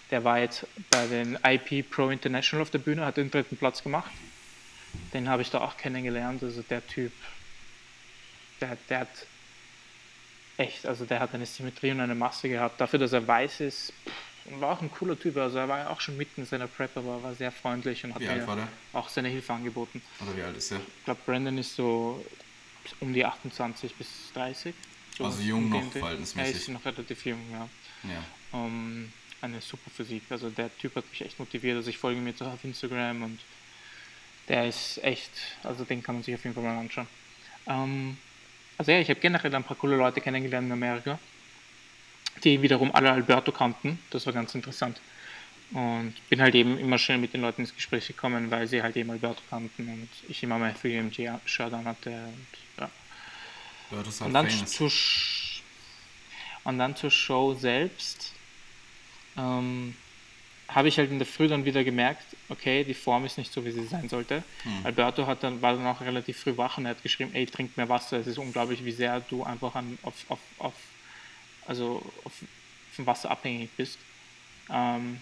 [0.10, 3.82] Der war jetzt bei den IP Pro International auf der Bühne, hat den dritten Platz
[3.82, 4.12] gemacht.
[5.14, 6.44] Den habe ich da auch kennengelernt.
[6.44, 7.14] Also der Typ,
[8.60, 9.26] der, der hat
[10.58, 12.80] echt, also der hat eine Symmetrie und eine Masse gehabt.
[12.80, 13.94] Dafür, dass er weiß ist,
[14.60, 15.38] war auch ein cooler Typ.
[15.38, 18.14] Also er war ja auch schon mitten in seiner Prep, aber war sehr freundlich und
[18.14, 20.02] hat mir auch seine Hilfe angeboten.
[20.22, 20.78] Oder wie alt ist er?
[20.80, 22.24] Ich glaube, Brandon ist so
[23.00, 24.74] um die 28 bis 30.
[25.18, 26.54] So also jung noch, verhältnismäßig.
[26.54, 27.70] Er ist noch relativ jung, ja.
[28.04, 28.24] ja.
[28.52, 30.24] Um, ähm, eine super Physik.
[30.30, 31.78] Also der Typ hat mich echt motiviert.
[31.78, 33.40] Also ich folge mir jetzt auf Instagram und
[34.48, 35.32] der ist echt,
[35.64, 37.08] also den kann man sich auf jeden Fall mal anschauen.
[37.68, 38.18] Ähm,
[38.82, 41.20] also ja, ich habe generell ein paar coole Leute kennengelernt in Amerika,
[42.44, 44.00] die wiederum alle Alberto kannten.
[44.10, 45.00] Das war ganz interessant.
[45.72, 48.98] Und bin halt eben immer schnell mit den Leuten ins Gespräch gekommen, weil sie halt
[48.98, 52.10] eben Alberto kannten und ich immer mein 3MG-Shirt hatte.
[52.10, 52.48] Und,
[52.80, 52.90] ja.
[53.92, 54.48] ja, halt und, dann
[56.64, 58.34] und dann zur Show selbst.
[59.38, 59.96] Ähm,
[60.74, 63.66] habe ich halt in der Früh dann wieder gemerkt, okay, die Form ist nicht so,
[63.66, 64.44] wie sie sein sollte.
[64.64, 64.86] Hm.
[64.86, 67.76] Alberto hat dann, war dann auch relativ früh wach und er hat geschrieben, ey, trink
[67.78, 68.18] mehr Wasser.
[68.18, 70.74] Es ist unglaublich, wie sehr du einfach an, auf, auf, auf,
[71.68, 72.34] also auf,
[72.94, 74.00] vom Wasser abhängig bist.
[74.70, 75.20] Ähm,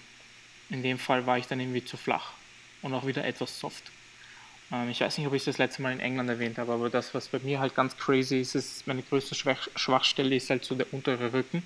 [0.69, 2.33] in dem Fall war ich dann irgendwie zu flach
[2.83, 3.91] und auch wieder etwas soft.
[4.71, 7.13] Ähm, ich weiß nicht, ob ich das letzte Mal in England erwähnt habe, aber das,
[7.15, 10.75] was bei mir halt ganz crazy ist, ist, meine größte Schwach Schwachstelle ist halt so
[10.75, 11.63] der untere Rücken.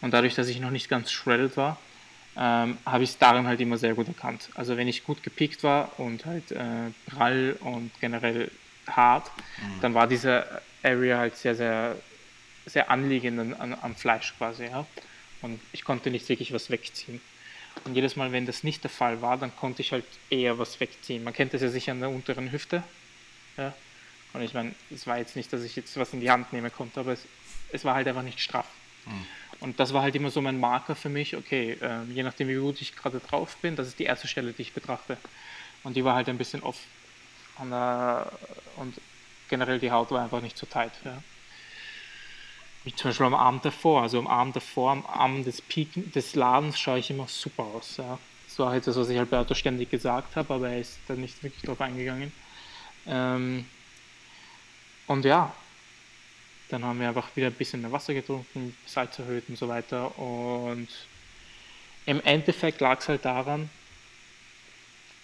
[0.00, 1.78] Und dadurch, dass ich noch nicht ganz shredded war,
[2.38, 4.48] ähm, habe ich es darin halt immer sehr gut erkannt.
[4.54, 8.50] Also wenn ich gut gepickt war und halt äh, prall und generell
[8.86, 9.80] hart, mhm.
[9.80, 10.46] dann war diese
[10.82, 11.96] Area halt sehr, sehr,
[12.64, 14.66] sehr anliegend an, an, am Fleisch quasi.
[14.66, 14.86] Ja?
[15.42, 17.20] Und ich konnte nicht wirklich was wegziehen.
[17.84, 20.78] Und jedes Mal, wenn das nicht der Fall war, dann konnte ich halt eher was
[20.78, 21.24] wegziehen.
[21.24, 22.84] Man kennt das ja sicher an der unteren Hüfte.
[23.56, 23.74] Ja?
[24.32, 26.70] Und ich meine, es war jetzt nicht, dass ich jetzt was in die Hand nehmen
[26.72, 27.24] konnte, aber es,
[27.72, 28.66] es war halt einfach nicht straff.
[29.06, 29.26] Mhm.
[29.60, 32.56] Und das war halt immer so mein Marker für mich, okay, äh, je nachdem wie
[32.56, 35.16] gut ich gerade drauf bin, das ist die erste Stelle, die ich betrachte.
[35.82, 36.78] Und die war halt ein bisschen off.
[37.58, 38.24] Und, äh,
[38.76, 38.94] und
[39.48, 40.92] generell die Haut war einfach nicht so tight.
[41.04, 41.22] Ja.
[42.84, 44.02] Wie zum Beispiel am Abend davor.
[44.02, 47.96] Also am Abend davor, am Abend des Peak des Ladens schaue ich immer super aus.
[47.96, 48.18] Ja.
[48.46, 51.42] Das war halt das, was ich Alberto ständig gesagt habe, aber er ist da nicht
[51.42, 52.32] wirklich drauf eingegangen.
[53.06, 53.66] Ähm,
[55.06, 55.52] und ja,
[56.68, 60.18] dann haben wir einfach wieder ein bisschen mehr Wasser getrunken, Salz erhöht und so weiter.
[60.18, 60.88] Und
[62.06, 63.70] im Endeffekt lag es halt daran,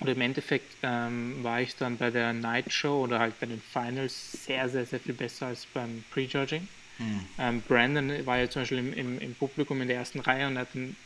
[0.00, 3.60] oder im Endeffekt ähm, war ich dann bei der Night Show oder halt bei den
[3.60, 6.66] Finals sehr, sehr, sehr viel besser als beim Prejudging.
[6.98, 7.26] Mhm.
[7.38, 10.58] Ähm, Brandon war ja zum Beispiel im, im, im, Publikum in der ersten Reihe und
[10.58, 10.96] hat einen,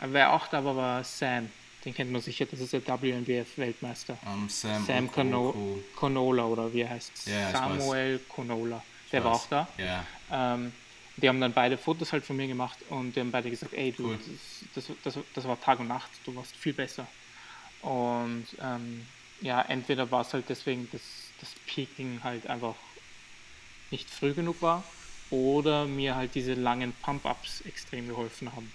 [0.00, 1.50] wer auch da war, war Sam.
[1.84, 4.16] Den kennt man sicher, das ist der WNBF-Weltmeister.
[4.24, 5.10] Um, Sam Sam
[5.96, 7.26] Conola oder wie heißt es?
[7.26, 8.82] Ja, Samuel Conola
[9.12, 9.68] der war auch da.
[9.78, 10.04] Ja.
[10.30, 10.72] Ähm,
[11.16, 13.92] die haben dann beide Fotos halt von mir gemacht und die haben beide gesagt, ey,
[13.92, 14.18] du, cool.
[14.74, 17.06] das, das, das, das, war Tag und Nacht, du warst viel besser.
[17.82, 19.06] Und ähm,
[19.40, 21.02] ja, entweder war es halt deswegen, dass
[21.40, 22.74] das Peaking halt einfach
[23.90, 24.84] nicht früh genug war
[25.30, 28.72] oder mir halt diese langen Pump-Ups extrem geholfen haben.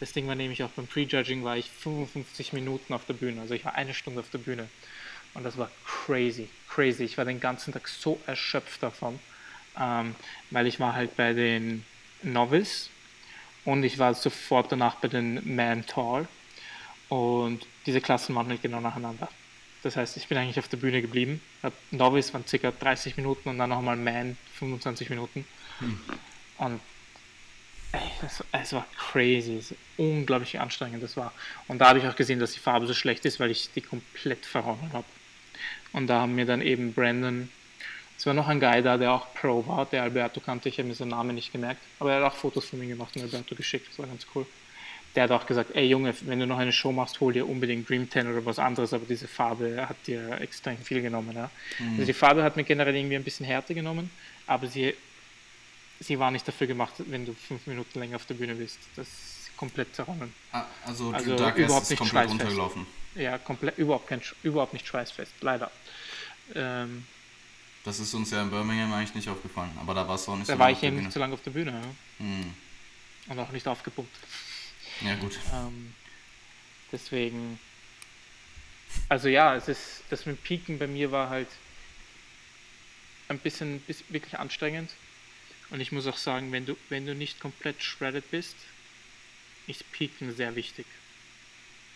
[0.00, 3.54] Das Ding war nämlich auch beim Prejudging war ich 55 Minuten auf der Bühne, also
[3.54, 4.68] ich war eine Stunde auf der Bühne.
[5.32, 7.02] Und das war crazy, crazy.
[7.02, 9.18] Ich war den ganzen Tag so erschöpft davon
[9.78, 10.14] ähm,
[10.50, 11.84] weil ich war halt bei den
[12.22, 12.90] Novice
[13.64, 16.28] und ich war sofort danach bei den Man Tall
[17.08, 19.28] und diese Klassen waren halt genau nacheinander.
[19.82, 21.42] Das heißt, ich bin eigentlich auf der Bühne geblieben.
[21.90, 22.70] Novice waren ca.
[22.70, 25.44] 30 Minuten und dann nochmal Man 25 Minuten.
[25.78, 26.00] Hm.
[26.56, 26.80] Und
[27.92, 31.32] ey, das, es war crazy, es unglaublich anstrengend das war.
[31.68, 33.82] Und da habe ich auch gesehen, dass die Farbe so schlecht ist, weil ich die
[33.82, 35.04] komplett verhauen habe.
[35.92, 37.50] Und da haben mir dann eben Brandon
[38.24, 40.88] es war noch ein Guy da, der auch Pro war, der Alberto kannte, ich habe
[40.88, 43.54] mir seinen Namen nicht gemerkt, aber er hat auch Fotos von mir gemacht und Alberto
[43.54, 44.46] geschickt, das war ganz cool.
[45.14, 47.86] Der hat auch gesagt, ey Junge, wenn du noch eine Show machst, hol dir unbedingt
[47.86, 51.36] Dream 10 oder was anderes, aber diese Farbe hat dir extrem viel genommen.
[51.36, 51.50] Ja.
[51.78, 51.90] Mhm.
[51.96, 54.10] Also die Farbe hat mir generell irgendwie ein bisschen härter genommen,
[54.46, 54.94] aber sie,
[56.00, 58.78] sie war nicht dafür gemacht, wenn du fünf Minuten länger auf der Bühne bist.
[58.96, 60.32] Das ist komplett zerronnen.
[60.50, 62.86] Ah, also, also Dark überhaupt nicht komplett runtergelaufen.
[63.16, 65.70] Ja, komplett, überhaupt, kein, überhaupt nicht schweißfest, leider.
[66.54, 67.04] Ähm,
[67.84, 70.48] das ist uns ja in Birmingham eigentlich nicht aufgefallen, aber da war es auch nicht
[70.48, 70.58] da so lange.
[70.58, 71.70] Da war ich eben nicht so lange auf der Bühne.
[71.70, 72.24] Ja.
[72.24, 72.54] Hm.
[73.28, 74.16] Und auch nicht aufgepumpt.
[75.02, 75.38] Ja, gut.
[75.52, 75.94] Ähm,
[76.90, 77.58] deswegen.
[79.08, 81.48] Also ja, es ist, das mit Piken bei mir war halt
[83.28, 84.90] ein bisschen, bisschen wirklich anstrengend.
[85.70, 88.56] Und ich muss auch sagen, wenn du, wenn du nicht komplett shredded bist,
[89.66, 90.86] ist Piken sehr wichtig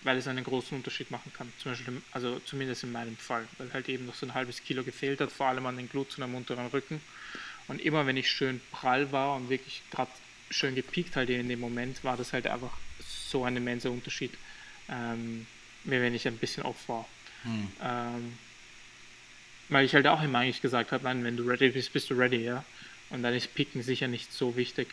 [0.03, 1.53] weil es einen großen Unterschied machen kann.
[1.59, 4.85] Zum Beispiel, also zumindest in meinem Fall, weil halt eben noch so ein halbes Kilo
[4.85, 7.01] gefehlt hat, vor allem an den Glutes und am unteren Rücken.
[7.67, 10.11] Und immer wenn ich schön prall war und wirklich gerade
[10.51, 14.33] schön gepiekt halt in dem Moment, war das halt einfach so ein immenser Unterschied,
[14.89, 15.47] ähm,
[15.85, 17.07] wie wenn ich ein bisschen off war.
[17.43, 17.69] Hm.
[17.83, 18.39] Ähm,
[19.69, 22.15] weil ich halt auch immer eigentlich gesagt habe, nein, wenn du ready bist, bist du
[22.15, 22.65] ready, ja.
[23.11, 24.89] Und dann ist Picken sicher nicht so wichtig.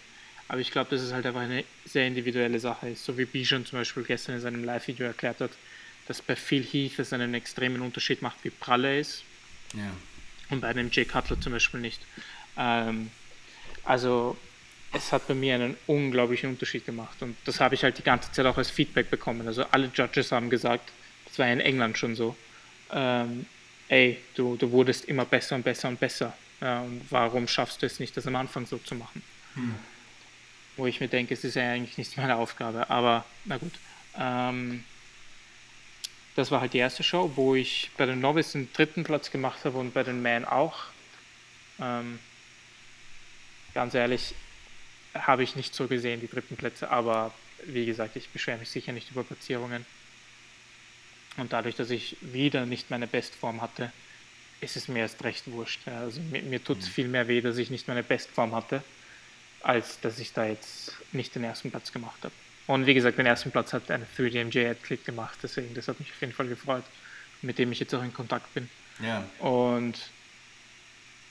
[0.47, 3.03] Aber ich glaube, dass es halt einfach eine sehr individuelle Sache ist.
[3.03, 5.51] So wie Bijan zum Beispiel gestern in seinem Live-Video erklärt hat,
[6.08, 9.23] dass bei Phil Heath es einen extremen Unterschied macht, wie prall er ist.
[9.73, 9.91] Ja.
[10.51, 11.99] Und bei einem Jay Cutler zum Beispiel nicht.
[12.58, 13.10] Ähm,
[13.84, 14.38] also
[14.93, 17.21] es hat bei mir einen unglaublichen Unterschied gemacht.
[17.21, 19.47] Und das habe ich halt die ganze Zeit auch als Feedback bekommen.
[19.47, 20.91] Also alle Judges haben gesagt,
[21.25, 22.36] das war in England schon so,
[22.91, 23.47] ähm,
[23.89, 26.38] ey, du, du wurdest immer besser und besser und besser.
[26.62, 29.23] Ja, und warum schaffst du es nicht, das am Anfang so zu machen?
[29.55, 29.73] Hm
[30.78, 33.74] wo ich mir denke, es ist ja eigentlich nicht meine Aufgabe, aber na gut.
[34.18, 34.84] Ähm,
[36.36, 39.64] das war halt die erste Show, wo ich bei den Novice den dritten Platz gemacht
[39.64, 40.84] habe und bei den Men auch.
[41.80, 42.20] Ähm,
[43.74, 44.34] ganz ehrlich,
[45.14, 47.34] habe ich nicht so gesehen, die dritten Plätze, aber
[47.66, 49.86] wie gesagt, ich beschwere mich sicher nicht über Platzierungen.
[51.38, 53.92] Und dadurch, dass ich wieder nicht meine Bestform hatte,
[54.62, 55.88] ist es mir erst recht wurscht.
[55.88, 56.92] Also mir, mir tut es mhm.
[56.92, 58.84] viel mehr weh, dass ich nicht meine Bestform hatte,
[59.65, 62.34] als dass ich da jetzt nicht den ersten Platz gemacht habe.
[62.67, 66.21] Und wie gesagt, den ersten Platz hat ein 3DMJ-Athlet gemacht, deswegen, das hat mich auf
[66.21, 66.84] jeden Fall gefreut,
[67.41, 68.69] mit dem ich jetzt auch in Kontakt bin.
[68.99, 69.23] Ja.
[69.39, 69.99] Und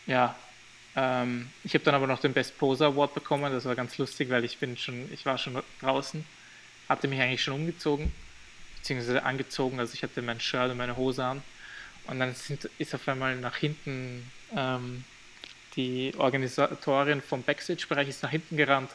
[0.07, 0.35] ja,
[0.97, 4.31] ähm, ich habe dann aber noch den Best Poser Award bekommen, das war ganz lustig,
[4.31, 6.25] weil ich bin schon, ich war schon draußen,
[6.89, 8.13] hatte mich eigentlich schon umgezogen,
[8.77, 11.43] beziehungsweise angezogen, also ich hatte mein Shirt und meine Hose an.
[12.07, 15.05] Und dann sind, ist auf einmal nach hinten ähm,
[15.77, 18.91] die Organisatorin vom Backstage-Bereich ist nach hinten gerannt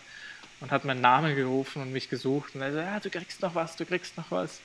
[0.61, 2.55] und hat meinen Namen gerufen und mich gesucht.
[2.55, 4.61] Und er so, ja, du kriegst noch was, du kriegst noch was.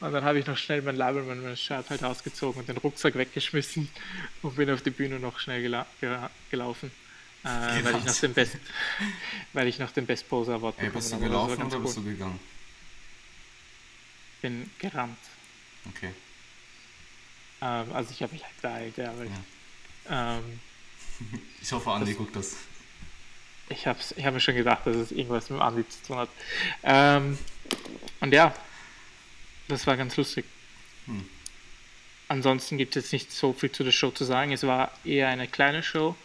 [0.00, 2.76] Und dann habe ich noch schnell mein Label, mein, mein Shirt halt ausgezogen und den
[2.76, 3.88] Rucksack weggeschmissen
[4.42, 5.86] und bin auf die Bühne noch schnell gela
[6.50, 6.90] gelaufen.
[7.44, 8.56] Äh, weil, ich noch den Best,
[9.52, 10.98] weil ich noch den Best Poser Award bekommen habe.
[10.98, 11.82] Bist du gelaufen oder cool.
[11.82, 12.40] bist du gegangen?
[14.40, 15.18] Bin gerannt.
[15.90, 16.10] Okay.
[17.60, 19.12] Ähm, also ich habe mich halt geeilt, ja.
[19.16, 20.38] Weil, ja.
[20.38, 20.60] Ähm,
[21.62, 22.56] ich hoffe, Andi das, guckt das.
[23.68, 26.28] Ich habe ich hab mir schon gedacht, dass es irgendwas mit Andi zu tun hat.
[26.82, 27.38] Ähm,
[28.20, 28.54] und ja,
[29.68, 30.44] das war ganz lustig.
[31.06, 31.24] Hm.
[32.28, 34.52] Ansonsten gibt es jetzt nicht so viel zu der Show zu sagen.
[34.52, 36.16] Es war eher eine kleine Show.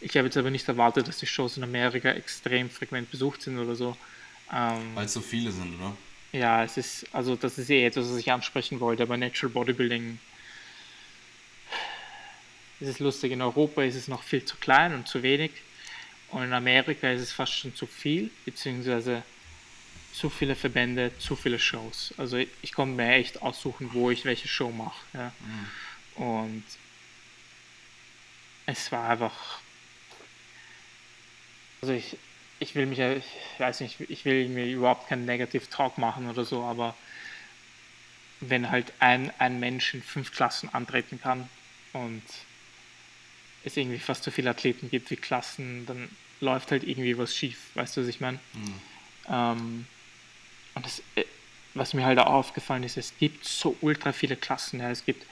[0.00, 3.58] Ich habe jetzt aber nicht erwartet, dass die Shows in Amerika extrem frequent besucht sind
[3.58, 3.96] oder so.
[4.52, 5.96] Ähm, Weil es so viele sind, oder?
[6.32, 10.18] Ja, es ist, also das ist eh etwas, was ich ansprechen wollte, aber Natural Bodybuilding
[12.80, 13.32] ist es lustig.
[13.32, 15.50] In Europa ist es noch viel zu klein und zu wenig.
[16.30, 19.22] Und in Amerika ist es fast schon zu viel, beziehungsweise
[20.12, 22.12] zu viele Verbände, zu viele Shows.
[22.16, 25.00] Also ich, ich konnte mir echt aussuchen, wo ich welche Show mache.
[25.14, 25.32] Ja.
[26.16, 26.22] Mhm.
[26.22, 26.64] Und
[28.66, 29.60] es war einfach.
[31.80, 32.16] Also ich,
[32.58, 33.24] ich will mich, ich
[33.58, 36.94] weiß nicht, ich will mir überhaupt keinen Negative Talk machen oder so, aber
[38.40, 41.48] wenn halt ein, ein Mensch in fünf Klassen antreten kann
[41.92, 42.22] und
[43.64, 46.08] es irgendwie fast so viele Athleten gibt wie Klassen, dann
[46.40, 48.38] läuft halt irgendwie was schief, weißt du, was ich meine?
[48.54, 48.74] Mhm.
[49.30, 49.86] Ähm,
[50.74, 51.24] und das, äh,
[51.74, 54.80] was mir halt auch aufgefallen ist, es gibt so ultra viele Klassen.
[54.80, 54.90] Ja.
[54.90, 55.26] Es gibt,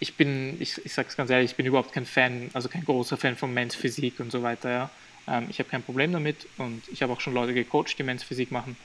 [0.00, 3.16] ich bin, ich, ich sag's ganz ehrlich, ich bin überhaupt kein Fan, also kein großer
[3.16, 4.70] Fan von Men's Physik und so weiter.
[4.70, 4.90] Ja.
[5.28, 8.22] Ähm, ich habe kein Problem damit und ich habe auch schon Leute gecoacht, die Men's
[8.22, 8.76] Physik machen.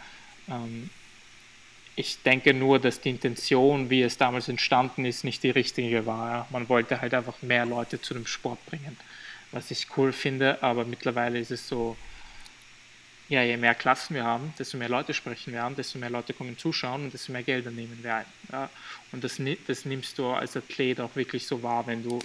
[0.50, 0.90] Ähm,
[1.96, 6.48] ich denke nur, dass die Intention, wie es damals entstanden ist, nicht die richtige war.
[6.50, 8.98] Man wollte halt einfach mehr Leute zu dem Sport bringen,
[9.52, 11.98] was ich cool finde, aber mittlerweile ist es so,
[13.30, 16.34] ja, je mehr Klassen wir haben, desto mehr Leute sprechen wir an, desto mehr Leute
[16.34, 18.26] kommen zuschauen und desto mehr Gelder nehmen wir ein.
[18.52, 18.70] Ja.
[19.12, 22.20] Und das, das nimmst du als Athlet auch wirklich so wahr, wenn du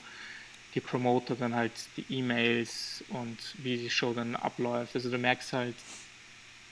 [0.75, 4.95] die Promoter dann halt die E-Mails und wie die Show dann abläuft.
[4.95, 5.75] Also du merkst halt,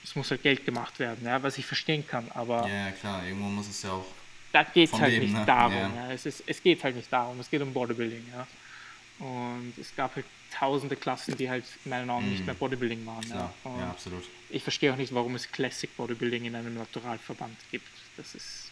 [0.05, 2.69] es muss halt Geld gemacht werden, ja, was ich verstehen kann, aber.
[2.69, 4.07] Ja, klar, irgendwo muss es ja auch.
[4.53, 5.47] Da geht es halt leben, nicht ne?
[5.47, 5.75] darum.
[5.75, 6.09] Ja.
[6.09, 6.12] ja.
[6.12, 8.25] Es, ist, es geht halt nicht darum, es geht um Bodybuilding.
[8.33, 8.47] Ja.
[9.25, 12.33] Und es gab halt tausende Klassen, die halt in meinen Augen mm.
[12.33, 13.27] nicht mehr Bodybuilding waren.
[13.29, 14.25] Ja, ja, ja absolut.
[14.51, 17.88] Ich verstehe auch nicht, warum es Classic Bodybuilding in einem Naturalverband gibt.
[18.17, 18.71] Das ist.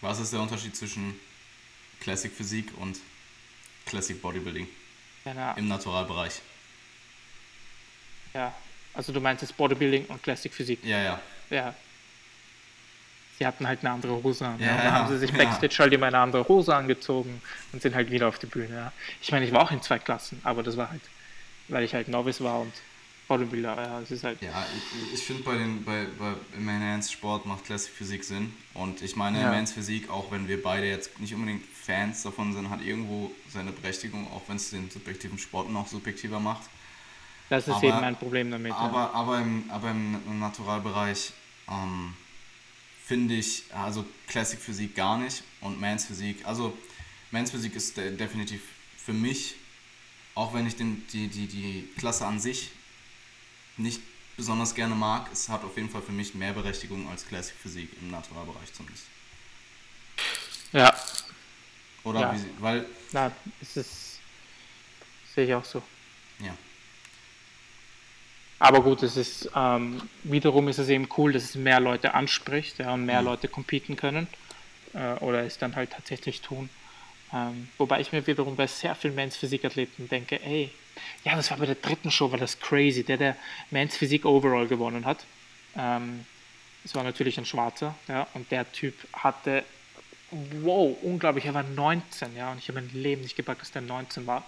[0.00, 1.18] Was ist der Unterschied zwischen
[2.00, 2.98] Classic Physik und
[3.86, 4.66] Classic Bodybuilding
[5.24, 6.40] ja, im Naturalbereich?
[8.32, 8.52] Ja,
[8.94, 10.78] also du meinst jetzt Bodybuilding und Classic Physik?
[10.84, 11.20] Ja, ja.
[11.50, 11.74] Ja,
[13.38, 14.58] sie hatten halt eine andere Hose an.
[14.58, 14.76] Ja, ja.
[14.76, 17.40] Dann haben sie sich Backstage halt immer eine andere Hose angezogen
[17.72, 18.74] und sind halt wieder auf die Bühne.
[18.74, 18.92] Ja.
[19.20, 21.02] Ich meine, ich war auch in zwei Klassen, aber das war halt,
[21.68, 22.72] weil ich halt Novice war und
[23.26, 23.76] Bodybuilder.
[23.76, 24.40] Ja, es ist halt.
[24.42, 28.52] Ja, ich, ich finde bei den bei, bei im Enhanced Sport macht Classic Physik Sinn
[28.74, 29.48] und ich meine ja.
[29.48, 33.72] Enhanced Physik, auch wenn wir beide jetzt nicht unbedingt Fans davon sind, hat irgendwo seine
[33.72, 36.68] Berechtigung, auch wenn es den subjektiven Sport noch subjektiver macht.
[37.48, 38.72] Das ist aber, eben mein Problem damit.
[38.72, 39.10] Aber, ja.
[39.12, 41.32] aber, im, aber im Naturalbereich
[41.68, 42.14] ähm,
[43.04, 46.76] finde ich, also Classic Physik gar nicht und Mans Physik, also
[47.30, 48.62] Mans Physik ist de definitiv
[48.96, 49.56] für mich,
[50.34, 52.70] auch wenn ich den, die, die, die Klasse an sich
[53.76, 54.00] nicht
[54.36, 57.90] besonders gerne mag, es hat auf jeden Fall für mich mehr Berechtigung als Classic Physik
[58.00, 59.04] im Naturalbereich zumindest.
[60.72, 60.94] Ja.
[62.04, 62.34] Oder ja.
[62.34, 62.86] wie weil.
[63.12, 63.30] Na,
[63.60, 64.18] es ist.
[65.34, 65.82] Sehe ich auch so.
[66.40, 66.56] Ja.
[68.58, 72.78] Aber gut, es ist ähm, wiederum ist es eben cool, dass es mehr Leute anspricht
[72.78, 73.26] ja, und mehr mhm.
[73.26, 74.26] Leute competen können
[74.94, 76.68] äh, oder es dann halt tatsächlich tun.
[77.32, 80.70] Ähm, wobei ich mir wiederum bei sehr vielen Men's Physik-Athleten denke, ey,
[81.24, 83.36] ja, das war bei der dritten Show, war das crazy, der der
[83.70, 85.24] Men's Physik Overall gewonnen hat.
[85.76, 86.24] Ähm,
[86.84, 89.64] das war natürlich ein Schwarzer, ja, und der Typ hatte,
[90.30, 93.82] wow, unglaublich, er war 19, ja, und ich habe mein Leben nicht gepackt, dass der
[93.82, 94.44] 19 war.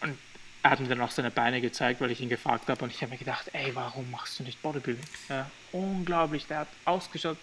[0.00, 0.18] Und
[0.64, 3.02] er hat mir dann auch seine Beine gezeigt, weil ich ihn gefragt habe und ich
[3.02, 5.04] habe mir gedacht, ey, warum machst du nicht Bodybuilding?
[5.28, 7.36] Ja, unglaublich, der hat ausgeschaut,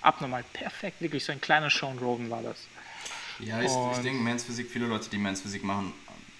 [0.00, 2.66] abnormal, perfekt, wirklich so ein kleiner Sean Roden war das.
[3.38, 5.92] Ja, ich, ich denke, Men's Physik, viele Leute, die Men's Physik machen,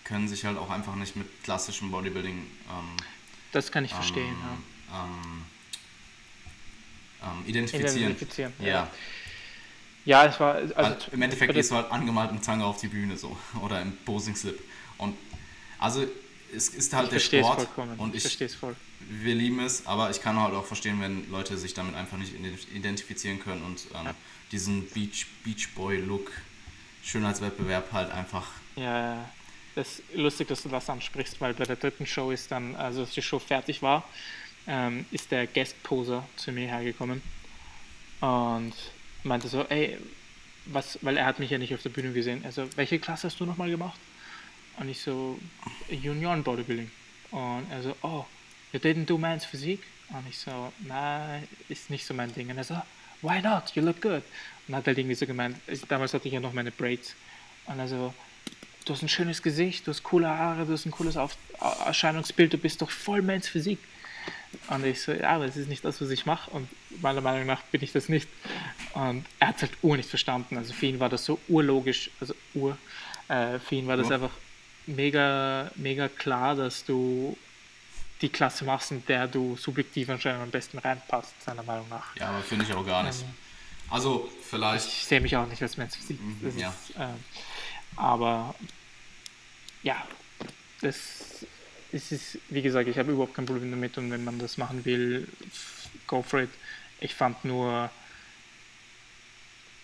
[0.02, 2.38] können sich halt auch einfach nicht mit klassischem Bodybuilding.
[2.38, 2.96] Ähm,
[3.52, 4.36] das kann ich ähm, verstehen,
[4.90, 5.04] ja.
[5.04, 5.44] Ähm,
[7.46, 7.96] identifizieren.
[7.96, 8.52] identifizieren.
[8.58, 8.66] Ja.
[8.66, 8.90] ja.
[10.06, 10.54] Ja, es war.
[10.54, 13.38] Also, also Im Endeffekt gehst du halt angemalt im Zange auf die Bühne so.
[13.62, 14.60] Oder im Posing Slip.
[14.98, 15.16] Und
[15.84, 16.06] also
[16.54, 17.56] es ist halt ich der Sport.
[17.56, 17.98] Vollkommen.
[17.98, 18.74] Und ich, ich voll.
[19.00, 22.34] Wir lieben es, aber ich kann halt auch verstehen, wenn Leute sich damit einfach nicht
[22.74, 24.14] identifizieren können und ähm, ja.
[24.50, 26.32] diesen Beach, Beach Boy Look,
[27.02, 28.46] Schönheitswettbewerb halt einfach.
[28.76, 29.28] Ja,
[29.74, 33.02] das ist lustig, dass du das ansprichst, weil bei der dritten Show ist dann, also
[33.02, 34.08] als die Show fertig war,
[34.66, 37.20] ähm, ist der Guest Poser zu mir hergekommen
[38.20, 38.72] und
[39.22, 39.98] meinte so, ey,
[40.66, 42.42] was, weil er hat mich ja nicht auf der Bühne gesehen.
[42.42, 43.98] Also, welche Klasse hast du nochmal gemacht?
[44.78, 45.38] Und ich so,
[45.90, 46.90] Union Bodybuilding.
[47.30, 48.24] Und er so, oh,
[48.72, 49.80] you didn't do Men's Physik?
[50.10, 52.50] Und ich so, nein, ist nicht so mein Ding.
[52.50, 52.80] Und er so,
[53.22, 53.74] why not?
[53.74, 54.22] You look good.
[54.68, 55.56] Und hat halt irgendwie so gemeint,
[55.88, 57.14] damals hatte ich ja noch meine Braids.
[57.66, 58.14] Und er so,
[58.84, 61.36] du hast ein schönes Gesicht, du hast coole Haare, du hast ein cooles Auf
[61.86, 63.78] Erscheinungsbild, du bist doch voll Men's Physik.
[64.68, 66.50] Und ich so, ja, aber es ist nicht das, was ich mache.
[66.50, 66.68] Und
[67.02, 68.28] meiner Meinung nach bin ich das nicht.
[68.94, 70.56] Und er hat es halt ur nicht verstanden.
[70.56, 72.78] Also für ihn war das so urlogisch, also ur.
[73.28, 74.16] Äh, für ihn war das ja.
[74.16, 74.30] einfach
[74.86, 77.36] mega, mega klar, dass du
[78.20, 82.16] die Klasse machst, in der du subjektiv anscheinend am besten reinpasst, seiner Meinung nach.
[82.16, 83.20] Ja, aber finde ich auch gar nicht.
[83.20, 83.34] Ähm,
[83.90, 84.86] also vielleicht.
[84.86, 86.20] Ich sehe mich auch nicht als Mensch Physik.
[86.20, 86.68] Mhm, ja.
[86.68, 87.06] Ist, äh,
[87.96, 88.54] aber
[89.82, 90.06] ja,
[90.80, 91.24] das
[91.94, 94.84] es ist, wie gesagt, ich habe überhaupt kein Problem damit und wenn man das machen
[94.84, 95.28] will,
[96.06, 96.50] go for it.
[97.00, 97.90] Ich fand nur,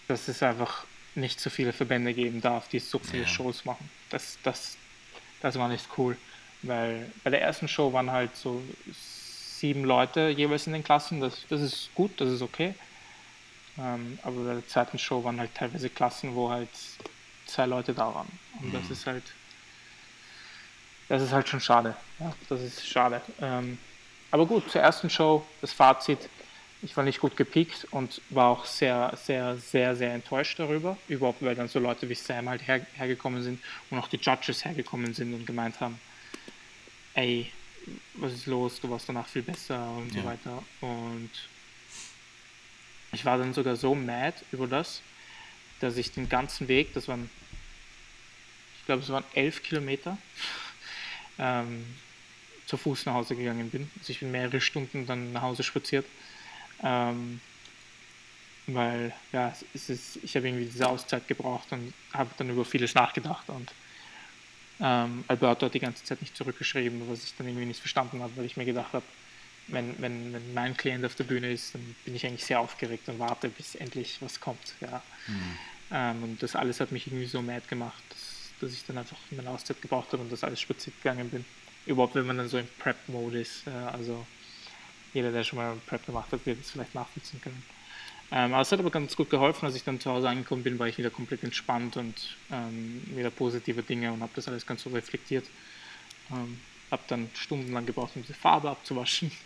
[0.09, 0.85] dass es einfach
[1.15, 3.29] nicht so viele Verbände geben darf, die so viele ja.
[3.29, 3.89] Shows machen.
[4.11, 4.77] Das, das,
[5.40, 6.16] das war nicht cool.
[6.62, 8.62] Weil bei der ersten Show waren halt so
[9.59, 11.20] sieben Leute jeweils in den Klassen.
[11.20, 12.74] Das, das ist gut, das ist okay.
[13.79, 16.68] Ähm, aber bei der zweiten Show waren halt teilweise Klassen, wo halt
[17.46, 18.29] zwei Leute da waren.
[18.61, 18.72] Und mhm.
[18.72, 19.24] das ist halt
[21.11, 21.96] das ist halt schon schade.
[22.20, 23.20] Ja, das ist schade.
[23.42, 23.79] Ähm,
[24.31, 26.20] aber gut, zur ersten Show, das Fazit,
[26.83, 30.97] ich war nicht gut gepiekt und war auch sehr, sehr, sehr, sehr enttäuscht darüber.
[31.09, 34.64] Überhaupt, weil dann so Leute wie Sam halt her, hergekommen sind und auch die Judges
[34.64, 36.01] hergekommen sind und gemeint haben,
[37.14, 37.51] ey,
[38.14, 40.23] was ist los, du warst danach viel besser und ja.
[40.23, 40.62] so weiter.
[40.81, 41.31] Und
[43.12, 45.03] ich war dann sogar so mad über das,
[45.81, 47.29] dass ich den ganzen Weg, das waren,
[48.79, 50.16] ich glaube, es waren elf Kilometer,
[51.38, 51.85] ähm,
[52.66, 53.90] zu Fuß nach Hause gegangen bin.
[53.99, 56.07] Also ich bin mehrere Stunden dann nach Hause spaziert.
[56.83, 57.40] Ähm,
[58.66, 62.95] weil ja, es ist, ich habe irgendwie diese Auszeit gebraucht und habe dann über vieles
[62.95, 63.73] nachgedacht und
[64.81, 68.37] ähm, Alberto hat die ganze Zeit nicht zurückgeschrieben, was ich dann irgendwie nicht verstanden habe,
[68.37, 69.05] weil ich mir gedacht habe,
[69.66, 73.09] wenn, wenn, wenn mein Klient auf der Bühne ist, dann bin ich eigentlich sehr aufgeregt
[73.09, 74.75] und warte, bis endlich was kommt.
[74.81, 75.03] Ja.
[75.27, 75.59] Mhm.
[75.93, 79.16] Ähm, und das alles hat mich irgendwie so mad gemacht, dass dass ich dann einfach
[79.31, 81.45] meine Auszeit gebraucht habe und das alles spaziert gegangen bin.
[81.87, 83.66] Überhaupt, wenn man dann so im Prep-Mode ist.
[83.66, 84.27] Äh, also
[85.12, 87.62] jeder, der schon mal Prep gemacht hat, wird es vielleicht nachvollziehen können.
[88.33, 90.79] Ähm, aber es hat aber ganz gut geholfen, als ich dann zu Hause angekommen bin,
[90.79, 94.83] war ich wieder komplett entspannt und ähm, wieder positive Dinge und habe das alles ganz
[94.83, 95.46] so reflektiert.
[96.31, 99.31] Ähm, habe dann stundenlang gebraucht, um diese Farbe abzuwaschen.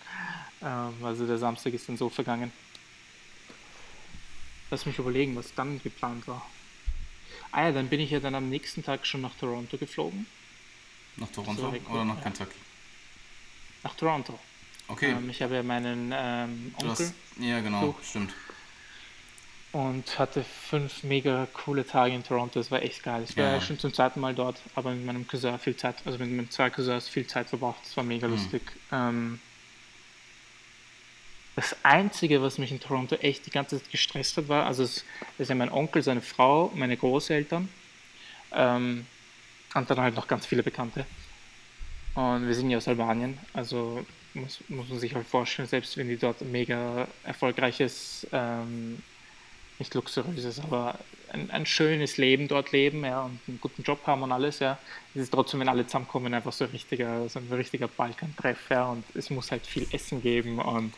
[0.62, 2.50] Ähm, also der Samstag ist dann so vergangen.
[4.70, 6.48] Lass mich überlegen, was dann geplant war.
[7.53, 10.27] Ah ja, dann bin ich ja dann am nächsten Tag schon nach Toronto geflogen.
[11.16, 12.57] Nach Toronto oder nach Kentucky?
[13.83, 14.38] Nach Toronto.
[14.88, 15.12] Okay.
[15.12, 16.90] Ähm, ich habe ja meinen ähm, Onkel.
[16.90, 18.05] Hast, ja, genau, besucht.
[18.07, 18.35] stimmt.
[19.73, 22.61] Und hatte fünf mega coole Tage in Toronto.
[22.61, 23.25] Das war echt geil.
[23.29, 23.61] Ich war ja.
[23.61, 26.70] schon zum zweiten Mal dort, aber mit meinem Cousin viel Zeit, also mit meinen zwei
[26.70, 27.81] Cousins viel Zeit verbracht.
[27.83, 28.35] Das war mega mhm.
[28.35, 28.63] lustig.
[28.92, 29.40] Ähm,
[31.56, 35.04] das Einzige, was mich in Toronto echt die ganze Zeit gestresst hat, war, also es
[35.38, 37.69] ist ja mein Onkel, seine Frau, meine Großeltern
[38.52, 39.06] ähm,
[39.75, 41.06] und dann halt noch ganz viele Bekannte.
[42.15, 44.04] Und wir sind ja aus Albanien, also
[44.35, 49.02] muss, muss man sich halt vorstellen, selbst wenn die dort mega erfolgreiches, ähm,
[49.78, 50.98] nicht luxuriöses, aber
[51.32, 54.78] ein, ein, schönes Leben dort leben ja, und einen guten Job haben und alles, ja,
[55.14, 58.87] ist es trotzdem, wenn alle zusammenkommen, einfach so ein richtiger, so ein richtiger Balkantreff, ja,
[58.87, 60.92] und es muss halt viel Essen geben und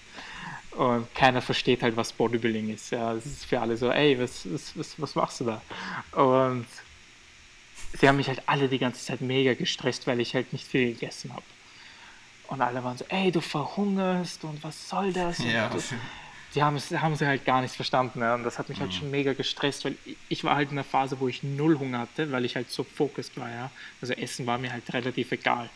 [0.76, 2.90] und keiner versteht halt, was Bodybuilding ist.
[2.90, 5.62] Ja, es ist für alle so, ey, was, was, was, was machst du da?
[6.12, 6.66] Und
[7.98, 10.92] sie haben mich halt alle die ganze Zeit mega gestresst, weil ich halt nicht viel
[10.92, 11.44] gegessen habe.
[12.48, 15.38] Und alle waren so, ey, du verhungerst und was soll das?
[15.38, 15.68] Ja.
[15.68, 15.78] Du,
[16.54, 18.20] die haben, es, haben sie halt gar nicht verstanden.
[18.20, 18.34] Ja.
[18.34, 18.94] Und das hat mich halt mhm.
[18.94, 19.96] schon mega gestresst, weil
[20.28, 22.84] ich war halt in einer Phase, wo ich null Hunger hatte, weil ich halt so
[22.84, 23.50] fokussiert war.
[23.50, 23.70] Ja.
[24.00, 25.68] Also Essen war mir halt relativ egal.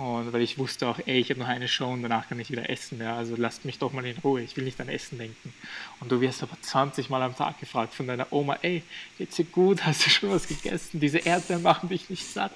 [0.00, 2.50] Und weil ich wusste auch, ey, ich habe noch eine Show und danach kann ich
[2.50, 3.02] wieder essen.
[3.02, 3.16] Ja.
[3.16, 5.52] Also lasst mich doch mal in Ruhe, ich will nicht an Essen denken.
[6.00, 8.82] Und du wirst aber 20 Mal am Tag gefragt von deiner Oma, ey,
[9.18, 9.84] geht's dir gut?
[9.84, 11.00] Hast du schon was gegessen?
[11.00, 12.52] Diese Erdbeeren machen dich nicht satt.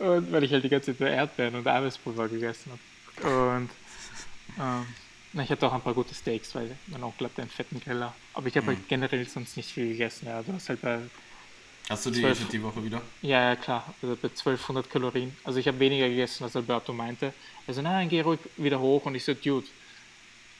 [0.00, 2.72] Und weil ich halt die ganze Zeit Erdbeeren und Eiweißpulver gegessen
[3.22, 3.56] habe.
[3.56, 3.70] Und
[4.60, 8.14] ähm, ich hatte auch ein paar gute Steaks, weil mein Onkel hatte einen fetten Griller.
[8.34, 8.82] Aber ich habe halt mhm.
[8.82, 10.26] halt generell sonst nicht viel gegessen.
[10.26, 10.42] Ja.
[10.42, 10.98] Du hast halt bei
[11.90, 13.02] Hast du die 12, die Woche wieder?
[13.20, 13.92] Ja, ja, klar.
[14.00, 15.36] Also bei 1200 Kalorien.
[15.42, 17.34] Also ich habe weniger gegessen, als Alberto meinte.
[17.66, 19.06] Also nein, geh ruhig wieder hoch.
[19.06, 19.66] Und ich so, Dude,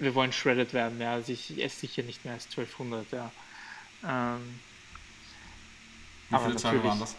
[0.01, 1.01] wir wollen shredded werden.
[1.01, 1.12] Ja.
[1.12, 3.07] Also ich, esse sicher nicht mehr als 1200.
[3.12, 3.31] Ja.
[4.05, 4.59] Ähm,
[6.31, 7.14] Wie viele Tage waren das?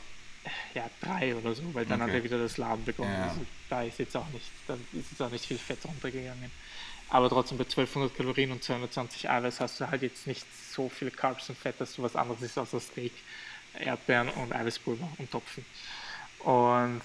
[0.73, 2.11] Ja, drei oder so, weil dann okay.
[2.11, 3.13] hat er wieder das Laden begonnen.
[3.13, 3.29] Ja.
[3.29, 6.51] Also da ist jetzt auch nicht, da ist jetzt auch nicht viel Fett runtergegangen.
[7.09, 11.11] Aber trotzdem bei 1200 Kalorien und 220 Eiweiß hast du halt jetzt nicht so viel
[11.11, 13.13] Carbs und Fett, dass du was anderes ist außer Steak,
[13.79, 15.65] Erdbeeren und Eiweißpulver und Topfen.
[16.39, 17.01] Und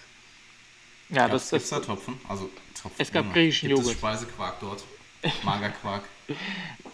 [1.08, 1.70] ja, das ist.
[1.70, 2.18] da Topfen?
[2.28, 2.96] Also Topfen.
[2.98, 3.86] Es gab griechischen Joghurt.
[3.86, 4.84] Es Speisequark dort.
[5.44, 6.04] Magerquark.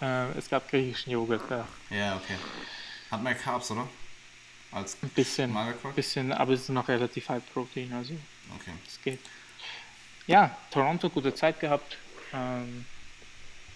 [0.01, 1.67] äh, es gab griechischen Joghurt, ja.
[1.91, 2.37] Ja, okay.
[3.11, 3.89] Hat mehr Carbs, oder?
[4.71, 5.95] Als ein bisschen, Magerquark?
[5.95, 8.15] bisschen, aber es ist noch relativ High Protein, also
[8.57, 8.73] okay.
[8.87, 9.21] es geht.
[10.27, 11.99] Ja, Toronto gute Zeit gehabt.
[12.33, 12.87] Ähm,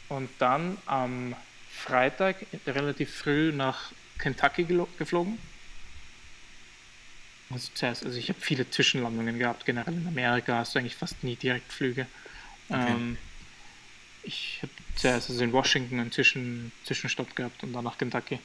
[0.09, 1.35] und dann am
[1.71, 2.37] Freitag
[2.67, 4.65] relativ früh nach Kentucky
[4.99, 5.39] geflogen.
[7.51, 11.23] Also zuerst, also ich habe viele Zwischenlandungen gehabt, generell in Amerika hast du eigentlich fast
[11.23, 12.07] nie Direktflüge.
[12.69, 12.91] Okay.
[12.91, 13.17] Ähm,
[14.25, 18.41] ich habe zuerst also in Washington einen Zwischen Zwischenstopp gehabt und dann nach Kentucky.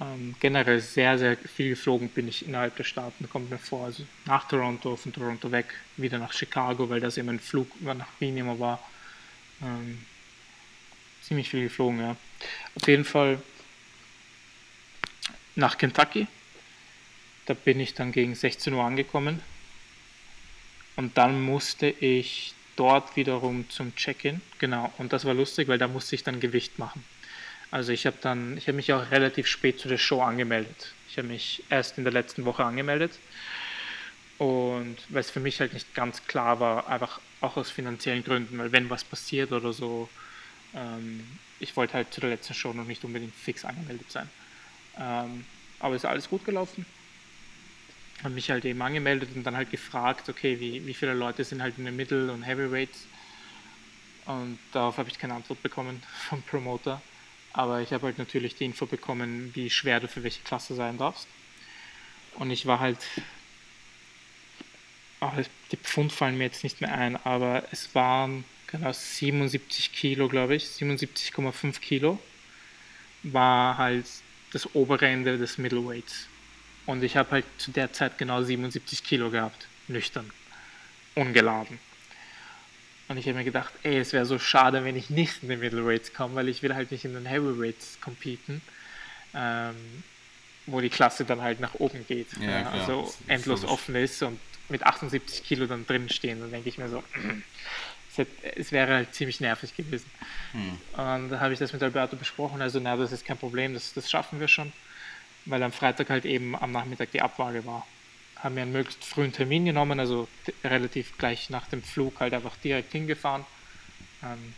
[0.00, 3.86] Ähm, generell sehr, sehr viel geflogen bin ich innerhalb der Staaten, kommt mir vor.
[3.86, 8.06] Also nach Toronto, von Toronto weg, wieder nach Chicago, weil das eben ein Flug nach
[8.20, 8.80] Wien immer war.
[9.60, 9.98] Ähm,
[11.22, 12.16] ziemlich viel geflogen, ja.
[12.76, 13.42] Auf jeden Fall
[15.56, 16.28] nach Kentucky.
[17.48, 19.40] Da bin ich dann gegen 16 Uhr angekommen.
[20.96, 24.42] Und dann musste ich dort wiederum zum Check-in.
[24.58, 24.92] Genau.
[24.98, 27.02] Und das war lustig, weil da musste ich dann Gewicht machen.
[27.70, 30.92] Also ich habe dann, ich habe mich auch relativ spät zu der Show angemeldet.
[31.08, 33.18] Ich habe mich erst in der letzten Woche angemeldet.
[34.36, 38.58] Und weil es für mich halt nicht ganz klar war, einfach auch aus finanziellen Gründen,
[38.58, 40.10] weil wenn was passiert oder so,
[40.74, 41.26] ähm,
[41.60, 44.28] ich wollte halt zu der letzten Show noch nicht unbedingt fix angemeldet sein.
[44.98, 45.46] Ähm,
[45.80, 46.84] aber ist alles gut gelaufen.
[48.22, 51.62] Habe mich halt eben angemeldet und dann halt gefragt, okay, wie, wie viele Leute sind
[51.62, 53.06] halt in den Middle- und Heavyweights.
[54.26, 57.00] Und darauf habe ich keine Antwort bekommen vom Promoter.
[57.52, 60.98] Aber ich habe halt natürlich die Info bekommen, wie schwer du für welche Klasse sein
[60.98, 61.26] darfst.
[62.34, 62.98] Und ich war halt.
[65.20, 65.32] Oh,
[65.72, 70.54] die Pfund fallen mir jetzt nicht mehr ein, aber es waren genau 77 Kilo, glaube
[70.54, 72.20] ich, 77,5 Kilo,
[73.24, 74.06] war halt
[74.52, 76.28] das obere Ende des Middleweights.
[76.88, 80.30] Und ich habe halt zu der Zeit genau 77 Kilo gehabt, nüchtern,
[81.14, 81.78] ungeladen.
[83.08, 85.60] Und ich habe mir gedacht, ey, es wäre so schade, wenn ich nicht in den
[85.60, 88.62] Middleweights komme, weil ich will halt nicht in den Heavyweights competen,
[89.34, 89.74] ähm,
[90.64, 92.28] wo die Klasse dann halt nach oben geht.
[92.40, 96.40] Ja, ja, also endlos offen ist und mit 78 Kilo dann drin stehen.
[96.40, 97.04] Dann denke ich mir so,
[98.56, 100.10] es wäre halt ziemlich nervig gewesen.
[100.52, 100.78] Hm.
[100.92, 102.62] Und da habe ich das mit Alberto besprochen.
[102.62, 104.72] Also, na, das ist kein Problem, das, das schaffen wir schon.
[105.48, 107.86] Weil am Freitag halt eben am Nachmittag die Abwaage war.
[108.36, 110.28] Haben wir einen möglichst frühen Termin genommen, also
[110.62, 113.44] relativ gleich nach dem Flug halt einfach direkt hingefahren.
[114.22, 114.54] Ähm,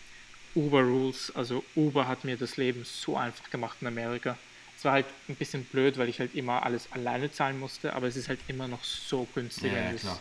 [0.55, 4.36] Uber Rules, also Uber hat mir das Leben so einfach gemacht in Amerika.
[4.76, 8.09] Es war halt ein bisschen blöd, weil ich halt immer alles alleine zahlen musste, aber
[8.09, 9.72] es ist halt immer noch so günstig.
[9.72, 10.20] Ja, ja,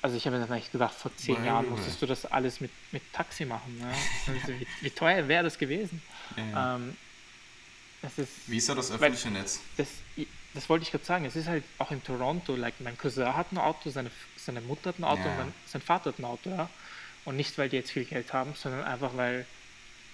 [0.00, 2.70] also ich habe mir echt gedacht, vor zehn Meine Jahren musstest du das alles mit,
[2.92, 3.78] mit Taxi machen.
[3.78, 3.92] Ne?
[4.26, 6.02] Also wie, wie, teuer wäre das gewesen?
[6.36, 6.76] Ja.
[6.76, 6.96] Ähm,
[8.16, 9.60] ist, wie ist da das öffentliche weil, Netz?
[9.76, 9.88] Das,
[10.54, 11.24] das wollte ich gerade sagen.
[11.24, 14.90] Es ist halt auch in Toronto, like, mein Cousin hat ein Auto, seine, seine Mutter
[14.90, 15.30] hat ein Auto ja.
[15.30, 16.50] und mein, sein Vater hat ein Auto.
[16.50, 16.70] Ja?
[17.24, 19.46] Und nicht, weil die jetzt viel Geld haben, sondern einfach, weil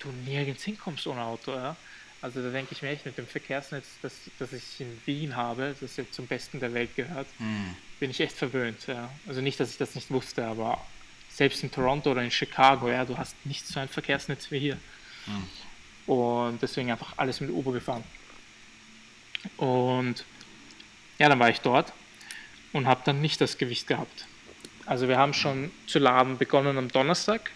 [0.01, 1.53] du nirgends hinkommst ohne Auto.
[1.53, 1.77] Ja?
[2.25, 5.77] Also da denke ich mir echt mit dem Verkehrsnetz, das, das ich in Wien habe,
[5.79, 7.77] das jetzt zum Besten der Welt gehört, mhm.
[8.01, 8.87] bin ich echt verwöhnt.
[8.87, 9.11] Ja.
[9.29, 10.81] Also nicht, dass ich das nicht wusste, aber
[11.29, 14.79] selbst in Toronto oder in Chicago, ja, du hast nicht so ein Verkehrsnetz wie hier.
[15.27, 15.49] Mhm.
[16.07, 18.05] Und deswegen einfach alles mit Uber gefahren.
[19.57, 20.25] Und
[21.19, 21.93] ja, dann war ich dort
[22.73, 24.27] und habe dann nicht das Gewicht gehabt.
[24.87, 27.51] Also wir haben schon zu laden begonnen am Donnerstag,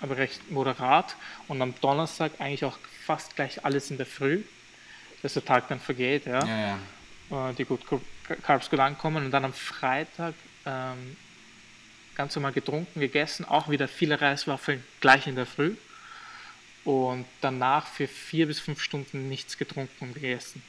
[0.00, 1.16] aber recht moderat.
[1.48, 4.42] Und am Donnerstag eigentlich auch fast gleich alles in der Früh,
[5.22, 6.44] dass der Tag dann vergeht, ja.
[6.44, 6.78] ja,
[7.30, 7.50] ja.
[7.50, 7.80] Äh, die gut
[8.42, 10.34] Carbs gut ankommen und dann am Freitag
[10.66, 11.16] ähm,
[12.14, 15.76] ganz normal getrunken, gegessen, auch wieder viele Reiswaffeln gleich in der Früh
[16.84, 20.62] und danach für vier bis fünf Stunden nichts getrunken und gegessen.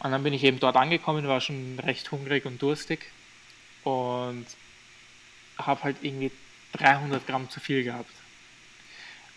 [0.00, 3.06] Und dann bin ich eben dort angekommen, war schon recht hungrig und durstig
[3.84, 4.46] und
[5.58, 6.30] habe halt irgendwie
[6.72, 8.10] 300 Gramm zu viel gehabt.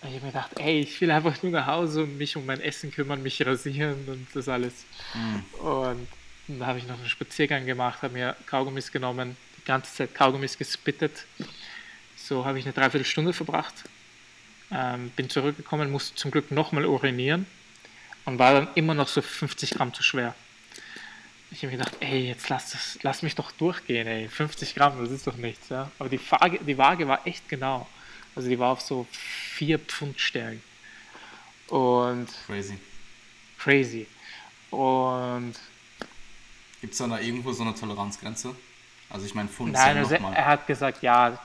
[0.01, 2.45] Und ich habe mir gedacht, ey, ich will einfach nur nach Hause und mich um
[2.45, 4.85] mein Essen kümmern, mich rasieren und das alles.
[5.13, 5.65] Mhm.
[5.65, 6.07] Und
[6.47, 10.57] dann habe ich noch einen Spaziergang gemacht, habe mir Kaugummis genommen, die ganze Zeit Kaugummis
[10.57, 11.25] gespittet.
[12.15, 13.75] So habe ich eine Dreiviertelstunde verbracht.
[14.71, 17.47] Ähm, bin zurückgekommen, musste zum Glück nochmal urinieren
[18.25, 20.35] und war dann immer noch so 50 Gramm zu schwer.
[21.51, 24.27] Ich habe mir gedacht, ey, jetzt lass, das, lass mich doch durchgehen, ey.
[24.27, 25.91] 50 Gramm, das ist doch nichts, ja.
[25.97, 27.87] Aber die Waage, die Waage war echt genau.
[28.35, 30.59] Also die war auf so 4 Pfund Stärke.
[31.69, 32.27] Und.
[32.45, 32.77] Crazy.
[33.57, 34.07] Crazy.
[34.69, 35.55] Und.
[36.81, 38.55] Gibt es da irgendwo so eine Toleranzgrenze?
[39.09, 41.39] Also ich meine, Pfund Nein, also er hat gesagt, ja,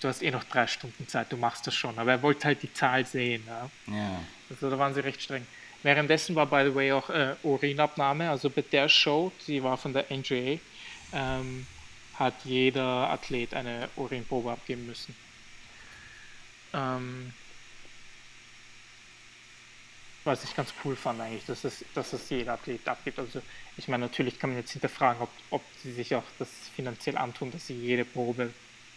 [0.00, 1.98] du hast eh noch drei Stunden Zeit, du machst das schon.
[1.98, 3.44] Aber er wollte halt die Zahl sehen.
[3.46, 3.70] Ja.
[3.86, 4.20] ja.
[4.50, 5.46] Also da waren sie recht streng.
[5.82, 8.30] Währenddessen war, by the way, auch äh, Urinabnahme.
[8.30, 10.58] Also bei der Show, die war von der NGA,
[11.12, 11.66] ähm,
[12.14, 15.14] hat jeder Athlet eine Urinprobe abgeben müssen.
[16.72, 17.32] Ähm,
[20.24, 23.18] was ich ganz cool fand eigentlich, dass es, dass es jeder Athlet abgibt.
[23.18, 23.40] Also
[23.76, 27.52] ich meine, natürlich kann man jetzt hinterfragen, ob, ob sie sich auch das finanziell antun,
[27.52, 28.52] dass sie jede Probe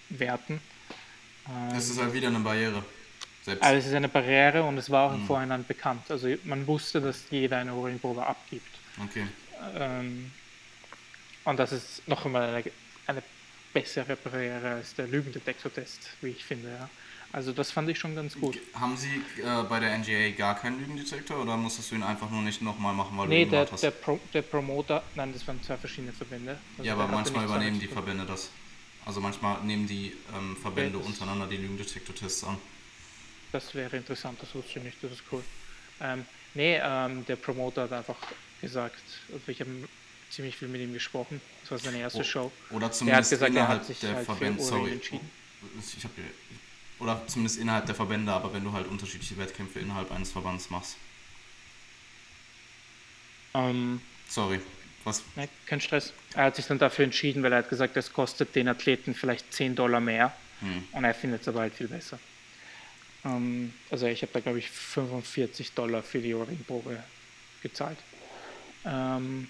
[0.10, 0.60] werten.
[1.76, 2.84] Es ist halt wieder eine Barriere.
[3.44, 3.64] Selbst.
[3.64, 5.28] Also es ist eine Barriere und es war auch im mhm.
[5.28, 6.04] Vorhinein bekannt.
[6.10, 8.68] Also man wusste, dass jeder eine Urinprobe abgibt.
[9.04, 9.26] Okay.
[9.76, 10.32] Ähm,
[11.46, 12.64] und das ist noch einmal eine,
[13.08, 13.24] eine
[13.74, 16.70] bessere Barriere als der Lügendetektortest, wie ich finde.
[16.70, 16.90] Ja.
[17.32, 18.58] Also das fand ich schon ganz gut.
[18.74, 22.42] Haben Sie äh, bei der NGA gar keinen Lügendetektor oder musstest du ihn einfach nur
[22.42, 23.84] nicht nochmal machen, weil nee, du ihn der, hast?
[23.84, 26.58] Der, Pro, der Promoter, nein, das waren zwei verschiedene Verbände.
[26.78, 28.50] Also ja, aber manchmal übernehmen die Verbände das.
[29.10, 32.60] Also manchmal nehmen die ähm, Verbände okay, untereinander die Lügendetektor-Tests an.
[33.52, 35.44] Das wäre interessant, das wusste ich nicht, das ist cool.
[36.00, 38.18] Ähm, nee, ähm, der Promoter hat einfach
[38.62, 39.02] gesagt,
[39.34, 39.72] also ich habe
[40.30, 42.52] ziemlich viel mit ihm gesprochen, das war seine erste oh, Show.
[42.70, 46.14] Oder zumindest gesagt, innerhalb der halt Verbände, sorry, ich habe
[47.00, 50.98] oder zumindest innerhalb der Verbände, aber wenn du halt unterschiedliche Wettkämpfe innerhalb eines Verbands machst.
[53.56, 54.62] Ähm, Sorry,
[55.04, 55.24] was?
[55.36, 56.14] Ne, kein Stress.
[56.36, 59.54] Er hat sich dann dafür entschieden, weil er hat gesagt, das kostet den Athleten vielleicht
[59.54, 60.88] 10 Dollar mehr hm.
[60.92, 62.20] und er findet es aber halt viel besser.
[63.26, 67.02] Ähm, also ich habe da glaube ich 45 Dollar für die Urinprobe
[67.62, 67.98] gezahlt.
[68.86, 69.48] Ähm,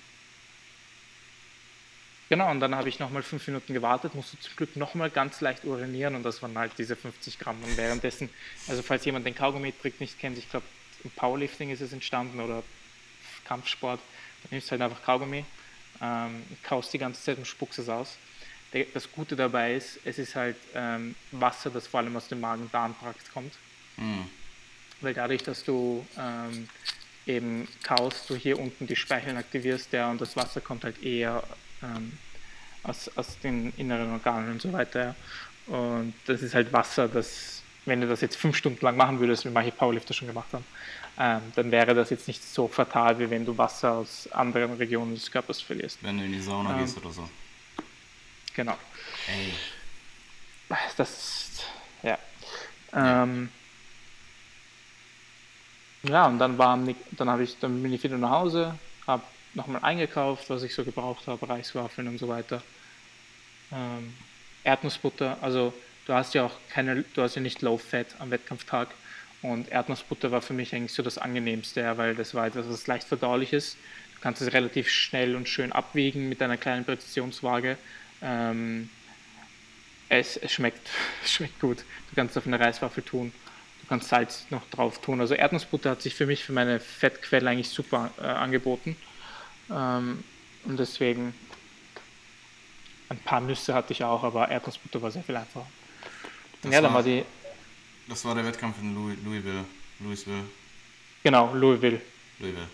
[2.29, 5.65] Genau, und dann habe ich nochmal fünf Minuten gewartet, musste zum Glück nochmal ganz leicht
[5.65, 7.57] urinieren und das waren halt diese 50 Gramm.
[7.63, 8.29] Und währenddessen,
[8.67, 10.65] also falls jemand den Kaugummi-Trick nicht kennt, ich glaube
[11.03, 12.61] im Powerlifting ist es entstanden oder
[13.45, 13.99] Kampfsport,
[14.43, 15.45] dann nimmst du halt einfach Kaugummi,
[16.01, 18.17] ähm, kaust die ganze Zeit und spuckst es aus.
[18.93, 23.33] Das Gute dabei ist, es ist halt ähm, Wasser, das vor allem aus dem Magen-Darm-Trakt
[23.33, 23.53] kommt.
[23.97, 24.25] Mhm.
[25.01, 26.69] Weil dadurch, dass du ähm,
[27.25, 31.43] eben kaust, du hier unten die Speicheln aktivierst, ja, und das Wasser kommt halt eher
[31.81, 32.13] ähm,
[32.83, 35.15] aus, aus den inneren Organen und so weiter.
[35.67, 39.45] Und das ist halt Wasser, das, wenn du das jetzt fünf Stunden lang machen würdest,
[39.45, 40.65] wie manche Powerlifter schon gemacht haben,
[41.21, 45.15] ähm, dann wäre das jetzt nicht so fatal, wie wenn du Wasser aus anderen Regionen
[45.15, 45.99] des Körpers verlierst.
[46.01, 47.29] Wenn du in die Sauna ähm, gehst oder so.
[48.55, 48.77] Genau.
[49.27, 49.53] Ey.
[50.95, 51.63] Das,
[52.03, 52.17] ja.
[52.93, 53.49] Ähm,
[56.03, 56.79] ja, und dann, war,
[57.11, 59.23] dann, habe ich, dann bin ich wieder nach Hause, habe
[59.55, 62.61] nochmal eingekauft, was ich so gebraucht habe, Reiswaffeln und so weiter.
[63.73, 64.13] Ähm,
[64.63, 65.73] Erdnussbutter, also
[66.05, 68.89] du hast ja auch keine, du hast ja nicht Low Fat am Wettkampftag
[69.41, 73.07] und Erdnussbutter war für mich eigentlich so das angenehmste, weil das war etwas, was leicht
[73.07, 73.77] verdaulich ist.
[74.15, 77.77] Du kannst es relativ schnell und schön abwiegen mit einer kleinen Präzisionswaage.
[78.21, 78.89] Ähm,
[80.09, 80.89] es, es, schmeckt,
[81.23, 81.79] es schmeckt gut.
[82.09, 83.31] Du kannst es auf eine Reiswaffel tun.
[83.81, 85.21] Du kannst Salz noch drauf tun.
[85.21, 88.97] Also Erdnussbutter hat sich für mich für meine Fettquelle eigentlich super äh, angeboten.
[89.71, 90.23] Ähm,
[90.65, 91.33] und deswegen
[93.07, 95.65] ein paar Nüsse hatte ich auch, aber Erdnussbutter war sehr viel einfacher.
[96.61, 97.23] Das ja, dann war, die.
[98.09, 99.65] Das war der Wettkampf in Louis, Louisville.
[99.99, 100.43] Louisville.
[101.21, 102.01] Genau, Louisville.
[102.39, 102.67] Louisville.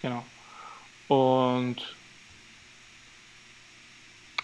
[0.00, 0.24] Genau.
[1.08, 1.94] Und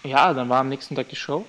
[0.04, 1.46] ja, dann war am nächsten Tag die Show.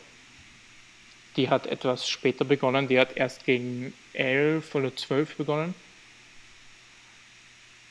[1.36, 2.88] Die hat etwas später begonnen.
[2.88, 5.76] Die hat erst gegen 11 oder 12 begonnen.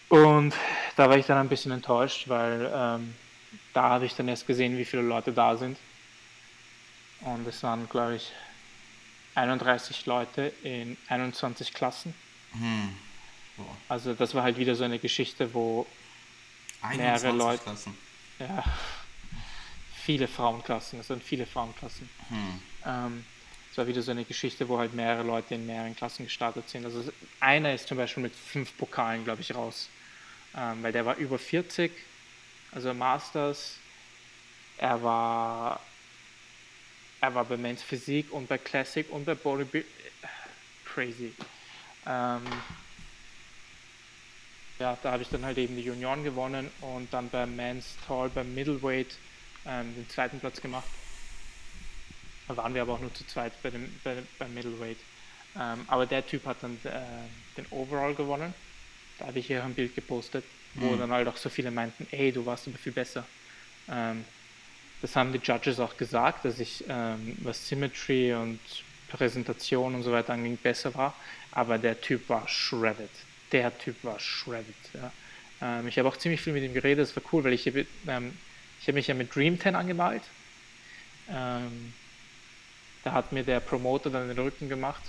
[0.08, 0.54] Und
[0.96, 3.14] da war ich dann ein bisschen enttäuscht, weil ähm,
[3.74, 5.76] da habe ich dann erst gesehen, wie viele Leute da sind.
[7.20, 8.32] Und es waren, glaube ich,
[9.38, 12.14] 31 Leute in 21 Klassen.
[12.52, 12.94] Hm.
[13.88, 15.86] Also das war halt wieder so eine Geschichte, wo
[16.96, 17.62] mehrere Leute...
[17.64, 17.96] Klassen.
[18.38, 18.62] Ja,
[20.04, 22.08] viele Frauenklassen, es sind viele Frauenklassen.
[22.28, 22.62] Hm.
[22.86, 23.24] Ähm,
[23.70, 26.84] es war wieder so eine Geschichte, wo halt mehrere Leute in mehreren Klassen gestartet sind.
[26.84, 27.04] Also
[27.40, 29.88] einer ist zum Beispiel mit fünf Pokalen, glaube ich, raus.
[30.56, 31.92] Ähm, weil der war über 40,
[32.72, 33.76] also Masters.
[34.78, 35.80] Er war,
[37.20, 39.90] er war bei Men's Physik und bei Classic und bei Bodybuilding.
[40.84, 41.32] Crazy.
[42.06, 42.42] Ähm,
[44.78, 48.28] ja, da habe ich dann halt eben die Junioren gewonnen und dann beim Men's Tall,
[48.30, 49.16] beim Middleweight
[49.66, 50.88] ähm, den zweiten Platz gemacht.
[52.46, 54.96] Da waren wir aber auch nur zu zweit bei dem, bei, beim Middleweight.
[55.58, 57.00] Ähm, aber der Typ hat dann äh,
[57.56, 58.54] den Overall gewonnen.
[59.18, 60.44] Da habe ich hier ein Bild gepostet,
[60.74, 60.98] wo mhm.
[61.00, 63.26] dann halt auch so viele meinten, ey, du warst aber viel besser.
[63.90, 64.24] Ähm,
[65.00, 68.60] das haben die Judges auch gesagt, dass ich, ähm, was Symmetry und
[69.08, 71.14] Präsentation und so weiter anging, besser war.
[71.52, 73.10] Aber der Typ war shredded.
[73.52, 74.74] Der Typ war shredded.
[74.94, 75.12] Ja.
[75.60, 78.32] Ähm, ich habe auch ziemlich viel mit ihm geredet, das war cool, weil ich, ähm,
[78.80, 80.22] ich habe mich ja mit Dream 10 angemalt.
[81.30, 81.92] Ähm,
[83.04, 85.02] da hat mir der Promoter dann den Rücken gemacht.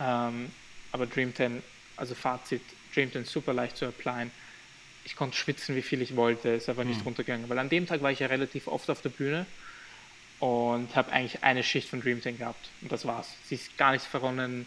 [0.00, 0.50] Ähm,
[0.92, 1.62] aber Dream 10,
[1.96, 2.62] also Fazit,
[2.94, 4.30] Dream 10 super leicht zu applyen.
[5.04, 7.04] Ich konnte schwitzen, wie viel ich wollte, ist aber nicht mhm.
[7.04, 7.48] runtergegangen.
[7.48, 9.46] Weil an dem Tag war ich ja relativ oft auf der Bühne
[10.38, 12.68] und habe eigentlich eine Schicht von Dream 10 gehabt.
[12.80, 13.28] Und das war's.
[13.46, 14.66] Sie ist gar nicht verronnen.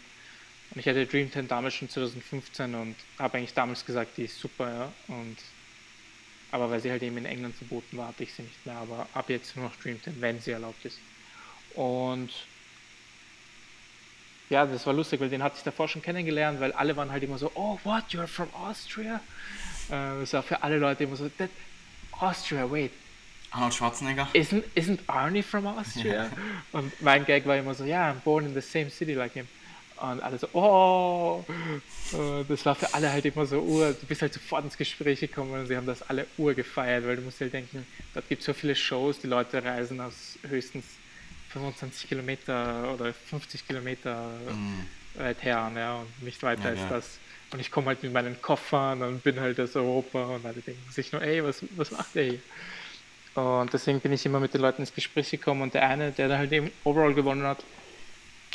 [0.70, 4.38] Und ich hatte Dream 10 damals schon 2015 und habe eigentlich damals gesagt, die ist
[4.38, 4.92] super, ja.
[5.08, 5.36] Und
[6.52, 8.76] aber weil sie halt eben in England verboten war, hatte ich sie nicht mehr.
[8.76, 10.98] Aber ab jetzt nur noch Dream 10, wenn sie erlaubt ist.
[11.74, 12.30] Und
[14.48, 17.22] ja, das war lustig, weil den hatte ich davor schon kennengelernt, weil alle waren halt
[17.22, 19.20] immer so, oh, what, you're from Austria?
[19.88, 21.50] Äh, das war für alle Leute immer so, That,
[22.12, 22.92] Austria, wait.
[23.50, 24.28] Arnold Schwarzenegger?
[24.34, 26.24] Isn't, isn't Arnie from Austria?
[26.24, 26.30] Yeah.
[26.72, 29.32] Und mein Gag war immer so, ja, yeah, I'm born in the same city like
[29.32, 29.46] him.
[29.98, 31.44] Und alle so, oh,
[32.48, 35.52] das war für alle halt immer so Ur, du bist halt sofort ins Gespräch gekommen
[35.52, 38.46] und sie haben das alle Ur gefeiert, weil du musst halt denken, dort gibt es
[38.46, 40.84] so viele Shows, die Leute reisen aus höchstens
[41.48, 45.18] 25 Kilometer oder 50 Kilometer mm.
[45.18, 46.88] weit her ja, und nicht weiter ja, als ja.
[46.90, 47.18] das.
[47.52, 50.90] Und ich komme halt mit meinen Koffern und bin halt aus Europa und alle denken
[50.90, 52.40] sich nur, ey, was, was macht der hier?
[53.34, 56.28] Und deswegen bin ich immer mit den Leuten ins Gespräch gekommen und der eine, der
[56.28, 57.62] da halt eben Overall gewonnen hat,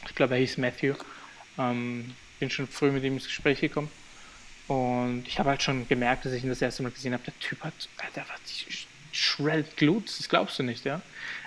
[0.08, 0.96] ich glaube, er hieß Matthew,
[1.58, 3.92] ähm, bin schon früh mit ihm ins Gespräch gekommen.
[4.68, 7.38] Und ich habe halt schon gemerkt, dass ich ihn das erste Mal gesehen habe, der
[7.40, 7.74] Typ hat,
[8.16, 8.36] der war
[9.12, 11.02] shredded glutes, das glaubst du nicht, ja.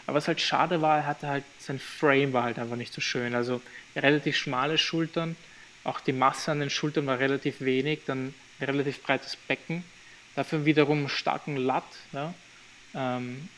[0.06, 3.00] Aber was halt schade war, er hatte halt, sein Frame war halt einfach nicht so
[3.00, 3.34] schön.
[3.34, 3.60] Also
[3.96, 5.36] relativ schmale Schultern,
[5.84, 9.84] auch die Masse an den Schultern war relativ wenig, dann ein relativ breites Becken,
[10.34, 12.34] dafür wiederum starken Latt, ja.
[12.94, 13.48] Ähm,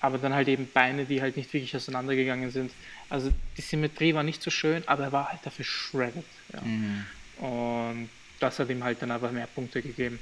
[0.00, 2.72] aber dann halt eben Beine, die halt nicht wirklich auseinandergegangen sind.
[3.08, 6.24] Also die Symmetrie war nicht so schön, aber er war halt dafür shredded.
[6.52, 6.60] Ja.
[6.60, 7.06] Mhm.
[7.38, 10.20] Und das hat ihm halt dann einfach mehr Punkte gegeben.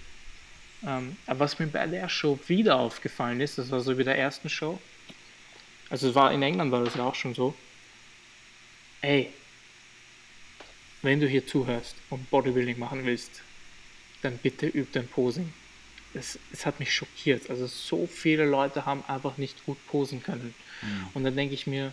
[0.87, 4.17] Ähm, aber was mir bei der Show wieder aufgefallen ist, das war so wie der
[4.17, 4.79] ersten Show,
[5.93, 7.55] also es war in England war das ja auch schon so.
[9.03, 9.31] Ey,
[11.03, 13.43] wenn du hier zuhörst und Bodybuilding machen willst,
[14.23, 15.53] dann bitte üb dein Posing.
[16.15, 17.51] Es, es hat mich schockiert.
[17.51, 20.55] Also so viele Leute haben einfach nicht gut posen können.
[20.83, 21.09] Mhm.
[21.15, 21.93] Und dann denke ich mir,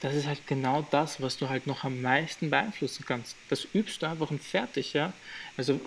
[0.00, 3.36] das ist halt genau das, was du halt noch am meisten beeinflussen kannst.
[3.48, 5.12] Das übst du einfach und fertig, ja.
[5.56, 5.78] Also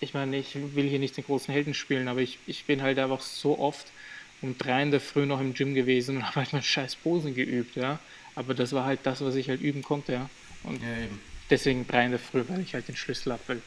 [0.00, 2.98] ich meine, ich will hier nicht den großen Helden spielen, aber ich, ich bin halt
[2.98, 3.86] einfach so oft
[4.42, 7.34] um drei in der Früh noch im Gym gewesen und habe halt mal scheiß Posen
[7.34, 7.98] geübt, ja.
[8.34, 10.30] Aber das war halt das, was ich halt üben konnte, ja.
[10.66, 10.88] Und ja,
[11.48, 13.62] deswegen drei in der Früh, weil ich halt den Schlüssel habe, weil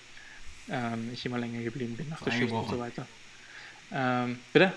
[0.69, 3.07] ähm, ich immer länger geblieben bin nach der Schicht und so weiter.
[3.91, 4.73] Ähm, bitte?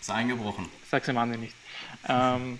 [0.00, 0.68] Ist eingebrochen.
[0.90, 1.54] Sag's dem anderen nicht.
[2.08, 2.58] Ähm,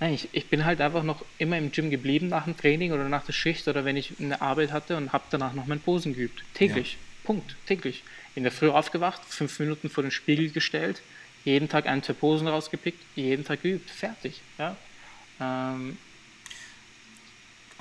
[0.00, 3.08] nein, ich, ich bin halt einfach noch immer im Gym geblieben nach dem Training oder
[3.08, 6.14] nach der Schicht oder wenn ich eine Arbeit hatte und habe danach noch meinen Posen
[6.14, 6.44] geübt.
[6.54, 6.92] Täglich.
[6.92, 6.98] Ja.
[7.24, 7.56] Punkt.
[7.66, 8.04] Täglich.
[8.34, 11.02] In der Früh aufgewacht, fünf Minuten vor den Spiegel gestellt,
[11.44, 14.40] jeden Tag ein, zwei Posen rausgepickt, jeden Tag geübt, fertig.
[14.58, 14.76] Ja?
[15.40, 15.96] Ähm,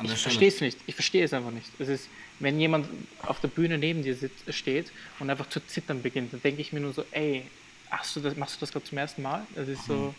[0.03, 0.77] ich verstehe es nicht.
[0.85, 1.67] Ich verstehe es einfach nicht.
[1.79, 2.87] Es ist, wenn jemand
[3.23, 6.71] auf der Bühne neben dir sitzt, steht und einfach zu zittern beginnt, dann denke ich
[6.73, 7.43] mir nur so, ey,
[7.89, 9.45] hast du das, machst du das gerade zum ersten Mal?
[9.55, 10.13] Das ist so.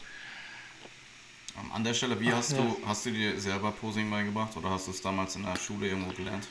[1.60, 2.58] Ähm, an der Stelle, wie hast ja.
[2.58, 5.88] du, hast du dir selber Posing beigebracht oder hast du es damals in der Schule
[5.88, 6.48] irgendwo gelernt?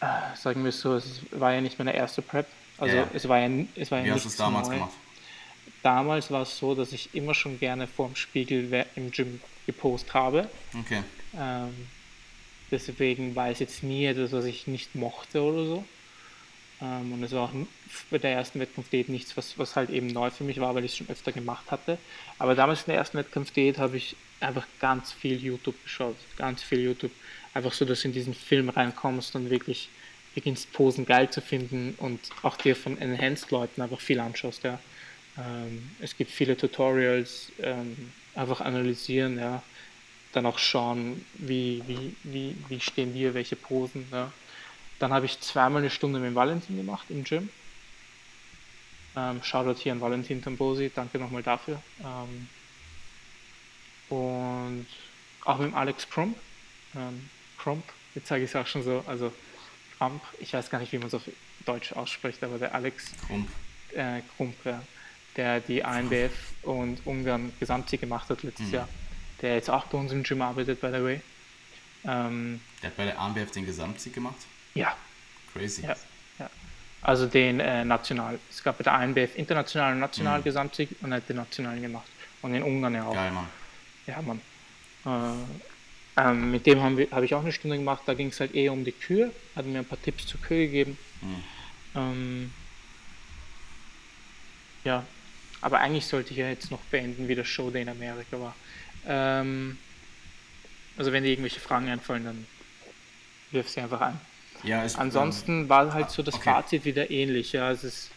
[0.00, 2.46] Äh, sagen wir es so, es war ja nicht meine erste Prep.
[2.76, 3.10] Also yeah.
[3.12, 4.74] es war ja, es war ja Wie hast du es damals neu.
[4.74, 4.92] gemacht?
[5.82, 10.48] damals war es so, dass ich immer schon gerne vorm Spiegel im Gym gepostet habe.
[10.78, 11.02] Okay.
[11.36, 11.86] Ähm,
[12.70, 15.84] deswegen war es jetzt nie etwas, was ich nicht mochte oder so.
[16.80, 17.52] Ähm, und es war auch
[18.10, 20.92] bei der ersten Wettkampfdiät nichts, was, was halt eben neu für mich war, weil ich
[20.92, 21.98] es schon öfter gemacht hatte.
[22.38, 26.16] Aber damals in der ersten Wettkampfdiät habe ich einfach ganz viel YouTube geschaut.
[26.36, 27.12] Ganz viel YouTube.
[27.54, 29.88] Einfach so, dass du in diesen Film reinkommst und wirklich
[30.34, 34.62] beginnst Posen geil zu finden und auch dir von Enhanced-Leuten einfach viel anschaust.
[34.62, 34.78] Ja.
[35.36, 39.62] Ähm, es gibt viele Tutorials, ähm, einfach analysieren, ja.
[40.32, 44.06] Dann auch schauen, wie, wie, wie, wie stehen wir, welche Posen.
[44.12, 44.32] Ja.
[44.98, 47.48] Dann habe ich zweimal eine Stunde mit Valentin gemacht im Gym.
[49.16, 51.82] Ähm, Shoutout hier an Valentin Tambosi, danke nochmal dafür.
[52.00, 52.48] Ähm,
[54.10, 54.86] und
[55.44, 56.36] auch mit Alex Crump.
[56.94, 59.32] Ähm, Crump, jetzt sage ich es auch schon so, also
[59.98, 61.22] Crump, ich weiß gar nicht, wie man es auf
[61.66, 63.48] Deutsch ausspricht, aber der Alex Crump,
[63.94, 64.82] äh, Crump ja,
[65.36, 68.74] der die ANBF und Ungarn Gesamtsieg gemacht hat letztes mhm.
[68.74, 68.88] Jahr,
[69.42, 71.20] der jetzt auch bei uns im Gym arbeitet, by the way.
[72.04, 74.36] Ähm, der hat bei der ANBF den Gesamtsieg gemacht?
[74.74, 74.96] Ja.
[75.52, 75.82] Crazy.
[75.82, 75.96] Ja,
[76.38, 76.50] ja.
[77.02, 78.38] Also den äh, national.
[78.50, 80.44] Es gab bei der ANBF internationalen und nationalen mhm.
[80.44, 82.08] Gesamtsieg und er hat den nationalen gemacht.
[82.42, 83.14] Und in Ungarn ja auch.
[83.14, 83.48] Geil, Mann.
[84.06, 84.40] Ja, Mann.
[85.04, 88.02] Äh, ähm, mit dem habe hab ich auch eine Stunde gemacht.
[88.06, 89.32] Da ging es halt eher um die Kühe.
[89.54, 90.98] Hat mir ein paar Tipps zur Kühe gegeben.
[91.20, 91.42] Mhm.
[91.94, 92.52] Ähm,
[94.84, 95.04] ja,
[95.60, 98.54] aber eigentlich sollte ich ja jetzt noch beenden, wie das Show Day in Amerika war.
[99.08, 99.78] Ähm,
[100.96, 102.46] also wenn dir irgendwelche Fragen einfallen, dann
[103.50, 104.20] wirf sie einfach ein.
[104.62, 106.50] Ja, Ansonsten ähm, war halt so das okay.
[106.50, 107.52] Fazit wieder ähnlich.
[107.52, 107.68] Ja.
[107.68, 108.10] Also es,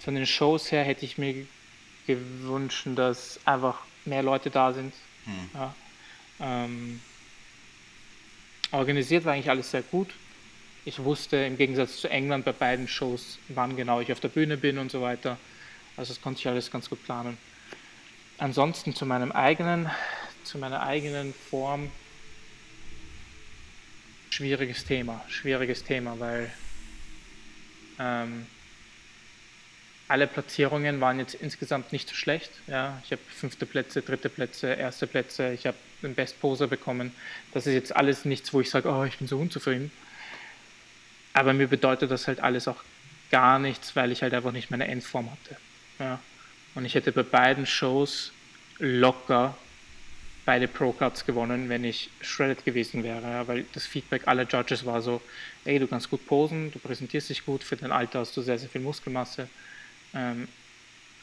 [0.00, 1.46] von den Shows her hätte ich mir
[2.06, 4.92] gewünscht, dass einfach mehr Leute da sind.
[5.24, 5.50] Hm.
[5.54, 5.74] Ja.
[6.40, 7.00] Ähm,
[8.72, 10.08] organisiert war eigentlich alles sehr gut.
[10.86, 14.56] Ich wusste im Gegensatz zu England bei beiden Shows, wann genau ich auf der Bühne
[14.56, 15.38] bin und so weiter.
[15.96, 17.38] Also das konnte ich alles ganz gut planen.
[18.38, 19.90] Ansonsten zu meinem eigenen,
[20.42, 21.90] zu meiner eigenen Form
[24.30, 26.50] schwieriges Thema, schwieriges Thema, weil
[28.00, 28.46] ähm,
[30.08, 32.50] alle Platzierungen waren jetzt insgesamt nicht so schlecht.
[32.66, 33.00] Ja.
[33.04, 37.14] Ich habe fünfte Plätze, dritte Plätze, erste Plätze, ich habe den Best Poser bekommen.
[37.52, 39.90] Das ist jetzt alles nichts, wo ich sage, oh, ich bin so unzufrieden.
[41.32, 42.82] Aber mir bedeutet das halt alles auch
[43.30, 45.56] gar nichts, weil ich halt einfach nicht meine Endform hatte.
[45.98, 46.20] Ja.
[46.74, 48.32] Und ich hätte bei beiden Shows
[48.78, 49.56] locker
[50.44, 55.00] beide Pro-Cards gewonnen, wenn ich shredded gewesen wäre, ja, weil das Feedback aller Judges war
[55.00, 55.20] so,
[55.64, 58.58] ey, du kannst gut posen, du präsentierst dich gut, für dein Alter hast du sehr,
[58.58, 59.48] sehr viel Muskelmasse,
[60.12, 60.48] ähm,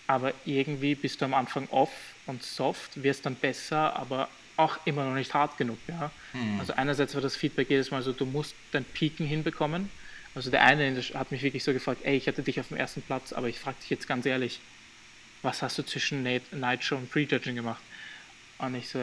[0.07, 1.91] aber irgendwie bist du am Anfang off
[2.25, 4.27] und soft, wirst dann besser, aber
[4.57, 5.77] auch immer noch nicht hart genug.
[5.87, 6.11] Ja?
[6.33, 6.59] Hm.
[6.59, 9.89] Also einerseits war das Feedback jedes Mal so, du musst dein Peaken hinbekommen.
[10.33, 13.01] Also der eine hat mich wirklich so gefragt, ey, ich hatte dich auf dem ersten
[13.01, 14.59] Platz, aber ich frage dich jetzt ganz ehrlich,
[15.41, 17.81] was hast du zwischen Night Show und Prejudging gemacht?
[18.59, 18.99] Und ich so,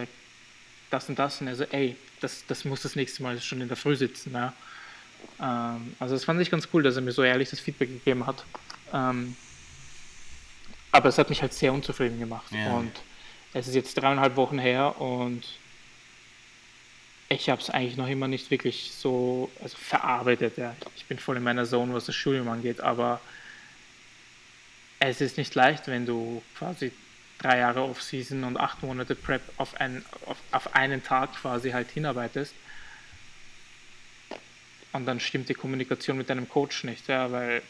[0.91, 1.41] das und das.
[1.41, 4.33] Und er so, ey, das, das muss das nächste Mal schon in der Früh sitzen.
[4.33, 4.53] Ja.
[5.41, 8.27] Ähm, also das fand ich ganz cool, dass er mir so ehrlich das Feedback gegeben
[8.27, 8.45] hat.
[8.93, 9.37] Ähm,
[10.93, 12.51] aber es hat mich halt sehr unzufrieden gemacht.
[12.53, 12.73] Ja.
[12.73, 12.93] Und
[13.53, 15.45] es ist jetzt dreieinhalb Wochen her und
[17.29, 20.57] ich habe es eigentlich noch immer nicht wirklich so also verarbeitet.
[20.57, 20.75] Ja.
[20.97, 23.21] Ich bin voll in meiner Zone, was das Studium angeht, aber
[25.01, 26.93] es ist nicht leicht, wenn du quasi
[27.39, 31.91] drei Jahre Off-Season und acht Monate Prep auf, ein, auf, auf einen Tag quasi halt
[31.91, 32.55] hinarbeitest.
[34.93, 37.63] Und dann stimmt die Kommunikation mit deinem Coach nicht, ja, weil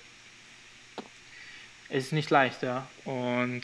[1.91, 2.87] es ist nicht leicht, ja.
[3.05, 3.62] Und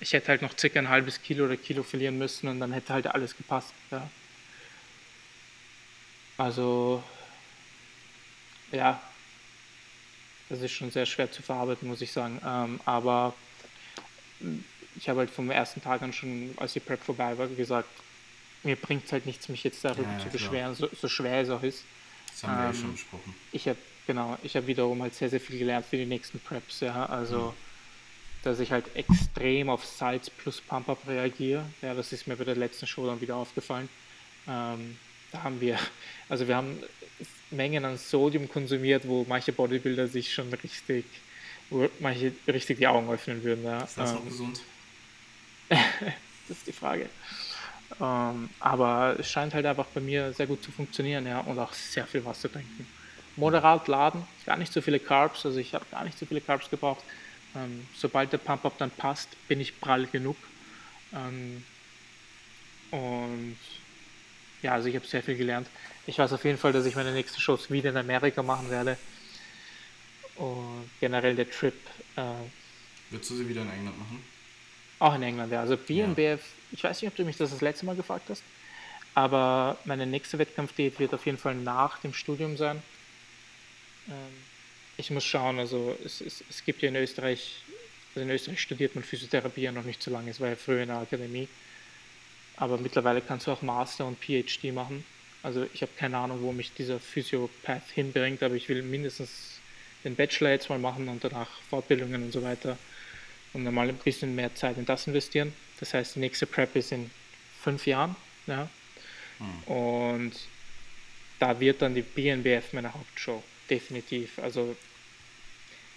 [0.00, 2.92] ich hätte halt noch circa ein halbes Kilo oder Kilo verlieren müssen und dann hätte
[2.92, 4.08] halt alles gepasst, ja.
[6.38, 7.04] Also,
[8.72, 9.00] ja,
[10.50, 12.40] das ist schon sehr schwer zu verarbeiten, muss ich sagen.
[12.44, 13.34] Ähm, aber
[14.96, 17.88] ich habe halt vom ersten Tag an schon, als die Prep vorbei war, gesagt,
[18.62, 21.50] mir bringt es halt nichts, mich jetzt darüber ja, zu beschweren, so, so, schwer es
[21.50, 21.84] auch ist.
[22.32, 23.34] Das haben wir ähm, ja schon besprochen.
[23.52, 26.80] Ich habe, genau, ich habe wiederum halt sehr, sehr viel gelernt für die nächsten Preps,
[26.80, 28.42] ja, also, mhm.
[28.42, 32.56] dass ich halt extrem auf Salz plus Pump-Up reagiere, ja, das ist mir bei der
[32.56, 33.88] letzten Show dann wieder aufgefallen.
[34.48, 34.98] Ähm,
[35.32, 35.78] da haben wir,
[36.28, 36.82] also wir haben
[37.50, 41.04] Mengen an Sodium konsumiert, wo manche Bodybuilder sich schon richtig,
[41.98, 43.64] manche richtig die Augen öffnen würden.
[43.64, 43.82] Ja.
[43.82, 44.60] Ist das ähm, noch gesund?
[45.68, 47.08] das ist die Frage.
[48.00, 51.72] Ähm, aber es scheint halt einfach bei mir sehr gut zu funktionieren, ja, und auch
[51.72, 52.86] sehr viel Wasser trinken.
[53.36, 56.70] Moderat laden, gar nicht so viele Carbs, also ich habe gar nicht so viele Carbs
[56.70, 57.02] gebraucht.
[57.56, 60.36] Ähm, sobald der Pump-Up dann passt, bin ich prall genug.
[61.12, 61.64] Ähm,
[62.90, 63.56] und
[64.62, 65.68] ja, also ich habe sehr viel gelernt.
[66.06, 68.96] Ich weiß auf jeden Fall, dass ich meine nächsten Shows wieder in Amerika machen werde.
[70.36, 71.74] Und generell der Trip.
[72.16, 72.22] Äh,
[73.10, 74.24] Würdest du sie wieder in England machen?
[74.98, 75.60] Auch in England, ja.
[75.60, 76.38] Also BMBF, ja.
[76.72, 78.42] ich weiß nicht, ob du mich das das letzte Mal gefragt hast,
[79.14, 82.82] aber meine nächste Wettkampfdiät wird auf jeden Fall nach dem Studium sein.
[84.08, 84.14] Ähm,
[84.96, 87.62] ich muss schauen, also es, es, es gibt ja in Österreich,
[88.14, 90.82] also in Österreich studiert man Physiotherapie ja noch nicht so lange, es war ja früher
[90.82, 91.48] in der Akademie.
[92.60, 95.04] Aber mittlerweile kannst du auch Master und PhD machen.
[95.42, 99.58] Also ich habe keine Ahnung, wo mich dieser Physiopath hinbringt, aber ich will mindestens
[100.04, 102.76] den Bachelor jetzt mal machen und danach Fortbildungen und so weiter
[103.54, 105.54] und dann mal ein bisschen mehr Zeit in das investieren.
[105.80, 107.10] Das heißt, die nächste Prep ist in
[107.62, 108.14] fünf Jahren.
[108.46, 108.68] Ja.
[109.38, 109.74] Hm.
[109.74, 110.32] Und
[111.38, 114.38] da wird dann die BNBF meine Hauptshow, definitiv.
[114.38, 114.76] Also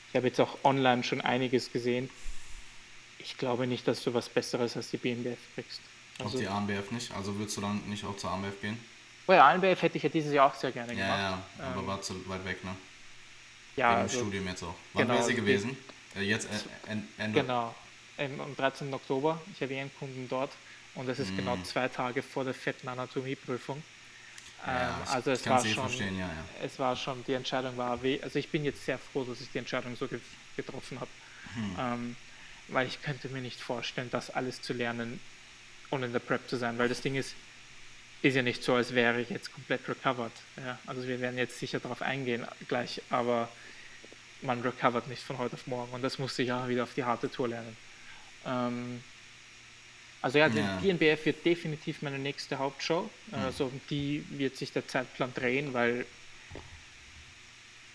[0.10, 2.10] ich habe jetzt auch online schon einiges gesehen.
[3.20, 5.82] Ich glaube nicht, dass du was Besseres als die BNBF kriegst.
[6.20, 7.12] Also, auch die ANBF nicht?
[7.12, 8.78] Also würdest du dann nicht auch zur ANBF gehen?
[9.26, 11.10] Bei der ANBF hätte ich ja dieses Jahr auch sehr gerne gemacht.
[11.10, 12.76] Ja, ja, aber ähm, war zu weit weg, ne?
[13.76, 13.92] Ja.
[13.92, 14.76] Wegen also, Studium jetzt auch.
[14.94, 15.78] Wann genau, wäre sie gewesen?
[16.16, 17.42] Äh, jetzt äh, Ende?
[17.42, 17.74] Genau,
[18.18, 18.94] am 13.
[18.94, 19.42] Oktober.
[19.54, 20.52] Ich habe einen Kunden dort
[20.96, 21.38] und das ist mm.
[21.38, 23.82] genau zwei Tage vor der fetten Anatomieprüfung.
[24.66, 26.30] Ja, ähm, also es war eh schon, ja, ja.
[26.64, 29.58] es war schon, die Entscheidung war, also ich bin jetzt sehr froh, dass ich die
[29.58, 30.08] Entscheidung so
[30.56, 31.10] getroffen habe,
[31.56, 31.76] hm.
[31.80, 32.16] ähm,
[32.70, 35.20] weil ich könnte mir nicht vorstellen, das alles zu lernen,
[35.94, 37.36] ohne in der Prep zu sein, weil das Ding ist,
[38.22, 40.32] ist ja nicht so, als wäre ich jetzt komplett recovered.
[40.58, 40.80] Ja?
[40.88, 43.50] Also wir werden jetzt sicher darauf eingehen gleich, aber
[44.42, 47.04] man recovert nicht von heute auf morgen und das musste ich auch wieder auf die
[47.04, 47.78] harte Tour lernen.
[48.46, 49.04] Ähm,
[50.22, 50.80] also ja, ja.
[50.82, 53.10] die DNBF wird definitiv meine nächste Hauptshow.
[53.28, 53.36] Mhm.
[53.36, 56.06] Also die wird sich der Zeitplan drehen, weil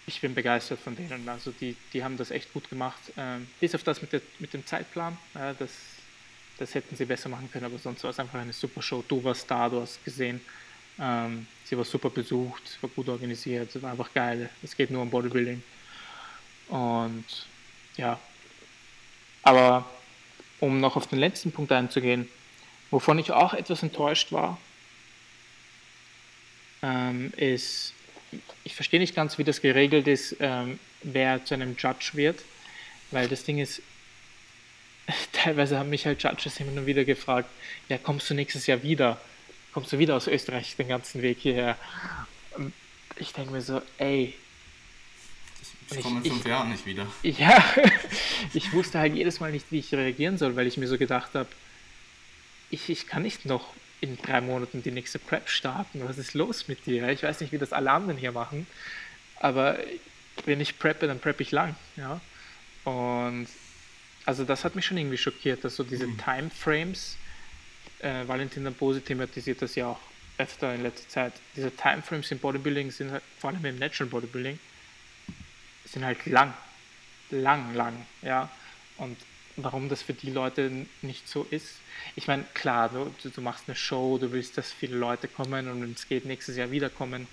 [0.06, 1.26] ich bin begeistert von denen.
[1.28, 3.00] Also die, die haben das echt gut gemacht.
[3.16, 5.70] Ähm, bis auf das mit, der, mit dem Zeitplan, äh, das,
[6.58, 9.04] das hätten sie besser machen können, aber sonst war es einfach eine super Show.
[9.06, 10.40] Du warst da, du hast gesehen.
[11.00, 14.50] Ähm, sie war super besucht, war gut organisiert, war einfach geil.
[14.62, 15.62] Es geht nur um Bodybuilding.
[16.68, 17.24] Und
[17.96, 18.18] ja,
[19.42, 19.88] aber
[20.60, 22.28] um noch auf den letzten Punkt einzugehen,
[22.90, 24.58] wovon ich auch etwas enttäuscht war,
[26.82, 27.94] ähm, ist,
[28.64, 32.42] ich verstehe nicht ganz, wie das geregelt ist, ähm, wer zu einem Judge wird,
[33.10, 33.82] weil das Ding ist,
[35.38, 37.48] teilweise haben mich halt Judges immer nur wieder gefragt,
[37.88, 39.20] ja, kommst du nächstes Jahr wieder?
[39.72, 41.76] Kommst du wieder aus Österreich den ganzen Weg hierher?
[43.16, 44.34] Ich denke mir so, ey,
[45.90, 47.06] ich komme in fünf ich, Jahren nicht wieder.
[47.22, 47.64] Ja,
[48.54, 51.34] ich wusste halt jedes Mal nicht, wie ich reagieren soll, weil ich mir so gedacht
[51.34, 51.48] habe,
[52.70, 56.02] ich, ich kann nicht noch in drei Monaten die nächste Prep starten.
[56.06, 57.08] Was ist los mit dir?
[57.08, 58.66] Ich weiß nicht, wie das alle anderen hier machen,
[59.36, 59.78] aber
[60.44, 61.74] wenn ich preppe, dann preppe ich lang.
[61.96, 62.20] Ja?
[62.84, 63.48] Und
[64.28, 66.18] also das hat mich schon irgendwie schockiert, dass so diese mhm.
[66.18, 67.16] Timeframes,
[68.00, 70.00] äh, Valentina Bose thematisiert das ja auch
[70.36, 74.58] öfter in letzter Zeit, diese Timeframes im Bodybuilding sind halt, vor allem im Natural Bodybuilding,
[75.86, 76.52] sind halt lang,
[77.30, 78.50] lang, lang, ja.
[78.98, 79.16] Und
[79.56, 81.76] warum das für die Leute nicht so ist.
[82.14, 85.80] Ich meine, klar, du, du machst eine Show, du willst, dass viele Leute kommen und
[85.80, 87.26] wenn es geht, nächstes Jahr wiederkommen.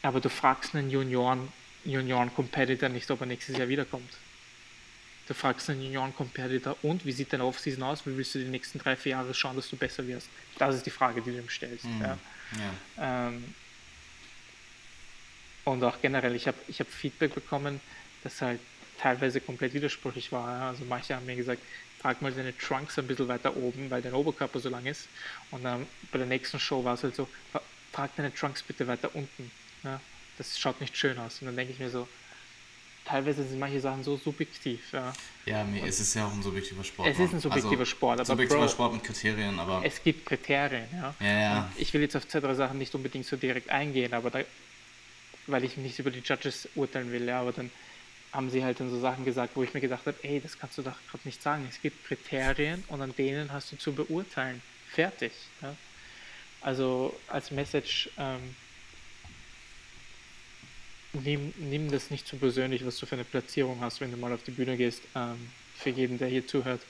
[0.00, 1.52] Aber du fragst einen Junioren,
[1.84, 4.08] Junioren-Competitor nicht, ob er nächstes Jahr wiederkommt.
[5.26, 8.06] Du fragst einen Junioren-Competitor und wie sieht deine Offseason aus?
[8.06, 10.28] Wie willst du die nächsten drei, vier Jahre schauen, dass du besser wirst?
[10.58, 11.86] Das ist die Frage, die du ihm stellst.
[11.86, 12.02] Mhm.
[12.02, 12.18] Ja.
[12.98, 13.28] Ja.
[13.28, 13.54] Ähm,
[15.64, 17.80] und auch generell, ich habe ich hab Feedback bekommen,
[18.22, 18.60] das halt
[18.98, 20.68] teilweise komplett widersprüchlich war.
[20.68, 21.62] Also manche haben mir gesagt,
[22.00, 25.08] trag mal deine Trunks ein bisschen weiter oben, weil dein Oberkörper so lang ist.
[25.50, 27.28] Und dann bei der nächsten Show war es halt so,
[27.92, 29.50] trag deine Trunks bitte weiter unten.
[29.82, 30.00] Ja,
[30.36, 31.40] das schaut nicht schön aus.
[31.40, 32.06] Und dann denke ich mir so,
[33.04, 34.92] teilweise sind manche Sachen so subjektiv.
[34.92, 35.12] Ja,
[35.46, 37.08] ja mir, es ist ja auch ein subjektiver Sport.
[37.08, 38.20] Es ist ein subjektiver also, Sport.
[38.20, 39.82] Aber subjektiver Bro, Sport mit Kriterien, aber...
[39.84, 41.14] Es gibt Kriterien, ja.
[41.20, 41.70] ja, ja.
[41.76, 44.40] Ich will jetzt auf zwei, drei Sachen nicht unbedingt so direkt eingehen, aber da
[45.46, 47.70] weil ich nicht über die Judges urteilen will, ja, aber dann
[48.32, 50.76] haben sie halt dann so Sachen gesagt, wo ich mir gedacht habe, ey, das kannst
[50.78, 51.66] du doch gerade nicht sagen.
[51.68, 54.60] Es gibt Kriterien und an denen hast du zu beurteilen.
[54.90, 55.32] Fertig.
[55.62, 55.76] Ja?
[56.60, 58.56] Also als Message, ähm,
[61.14, 64.32] nimm, nimm das nicht zu persönlich, was du für eine Platzierung hast, wenn du mal
[64.32, 66.82] auf die Bühne gehst, ähm, für jeden, der hier zuhört.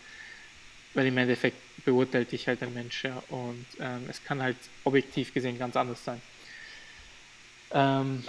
[0.94, 5.34] Weil im Endeffekt beurteilt dich halt ein Mensch, ja, und ähm, es kann halt objektiv
[5.34, 6.22] gesehen ganz anders sein.
[7.72, 8.24] Ähm,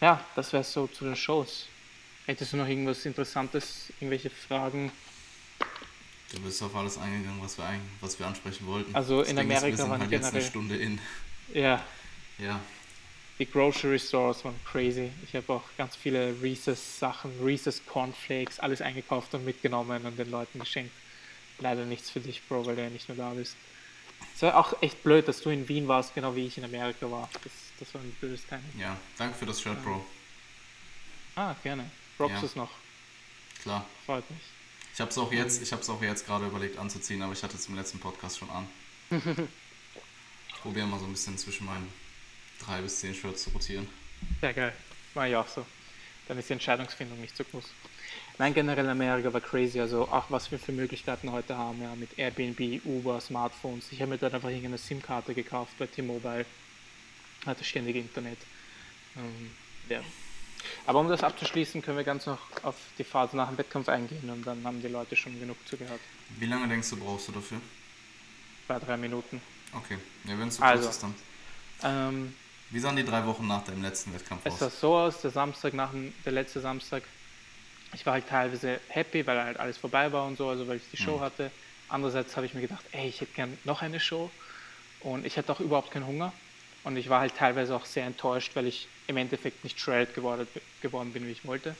[0.00, 1.68] ja, das wäre so zu den Shows.
[2.26, 4.90] Hättest du noch irgendwas Interessantes, irgendwelche Fragen?
[6.32, 7.64] Du bist auf alles eingegangen, was wir,
[8.00, 8.94] was wir ansprechen wollten.
[8.94, 10.12] Also das in Amerika waren halt generell...
[10.12, 10.98] Jetzt eine Stunde in.
[11.52, 11.84] Ja.
[12.38, 12.60] Ja.
[13.38, 15.10] Die Grocery Stores waren crazy.
[15.26, 20.30] Ich habe auch ganz viele Reese's Sachen, Reese's Cornflakes, alles eingekauft und mitgenommen und den
[20.30, 20.92] Leuten geschenkt.
[21.58, 23.56] Leider nichts für dich, Bro, weil du ja nicht mehr da bist.
[24.36, 27.10] Es war auch echt blöd, dass du in Wien warst, genau wie ich in Amerika
[27.10, 27.28] war.
[27.42, 28.72] Das, das war ein blödes Timing.
[28.78, 30.04] Ja, danke für das Shirt, Bro.
[31.34, 31.90] Ah, gerne.
[32.18, 32.44] Rockst ja.
[32.44, 32.70] es noch?
[33.62, 33.84] Klar.
[34.06, 34.40] Freut mich.
[34.92, 37.42] Ich habe es auch jetzt, ich habe es auch jetzt gerade überlegt anzuziehen, aber ich
[37.42, 38.68] hatte es im letzten Podcast schon an.
[39.10, 41.92] ich probiere mal so ein bisschen zwischen meinen
[42.60, 43.88] drei bis zehn Shirts zu rotieren.
[44.40, 44.72] Sehr geil.
[45.14, 45.64] War ja auch so.
[46.28, 47.64] Dann ist die Entscheidungsfindung nicht so groß.
[48.38, 49.80] Nein, generell Amerika war crazy.
[49.80, 53.86] Also auch was wir für Möglichkeiten heute haben, ja, mit Airbnb, Uber, Smartphones.
[53.92, 56.46] Ich habe mir dann einfach irgendeine SIM-Karte gekauft bei T-Mobile.
[57.46, 58.38] Hatte ständig Internet.
[59.16, 59.50] Ähm,
[59.88, 60.00] ja.
[60.86, 64.30] Aber um das abzuschließen, können wir ganz noch auf die Phase nach dem Wettkampf eingehen
[64.30, 66.00] und dann haben die Leute schon genug zugehört.
[66.38, 67.60] Wie lange denkst du, brauchst du dafür?
[68.66, 69.40] zwei, drei Minuten.
[69.72, 71.14] Okay, ja, wenn es so Also, kurz ist dann.
[71.82, 72.34] Ähm,
[72.74, 74.58] Wie sahen die drei Wochen nach deinem letzten Wettkampf es aus?
[74.58, 77.08] sah so aus, der Samstag nach dem, der letzte Samstag,
[77.92, 80.88] ich war halt teilweise happy, weil halt alles vorbei war und so, also weil ich
[80.88, 81.20] die Show Mhm.
[81.20, 81.52] hatte.
[81.86, 84.36] Andererseits habe ich mir gedacht, ey, ich hätte gern noch eine Show
[84.98, 86.40] und ich hatte auch überhaupt keinen Hunger
[86.82, 90.48] und ich war halt teilweise auch sehr enttäuscht, weil ich im Endeffekt nicht shredded geworden,
[90.80, 91.76] geworden bin, wie ich wollte.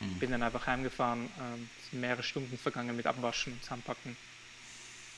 [0.00, 0.18] Mhm.
[0.18, 4.18] Bin dann einfach heimgefahren, ähm, es sind mehrere Stunden vergangen mit Abwaschen und Zusammenpacken.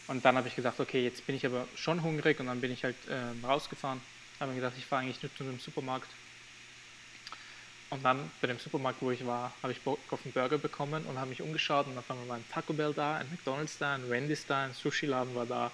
[0.07, 2.71] Und dann habe ich gedacht, okay, jetzt bin ich aber schon hungrig und dann bin
[2.71, 4.03] ich halt ähm, rausgefahren.
[4.41, 6.09] Habe mir gedacht, ich fahre eigentlich nur zu einem Supermarkt.
[7.91, 11.05] Und dann bei dem Supermarkt, wo ich war, habe ich Bock auf einen Burger bekommen
[11.05, 13.95] und habe mich umgeschaut und auf einmal war ein Taco Bell da, ein McDonald's da,
[13.95, 15.71] ein Wendy's da, ein Sushi-Laden war da,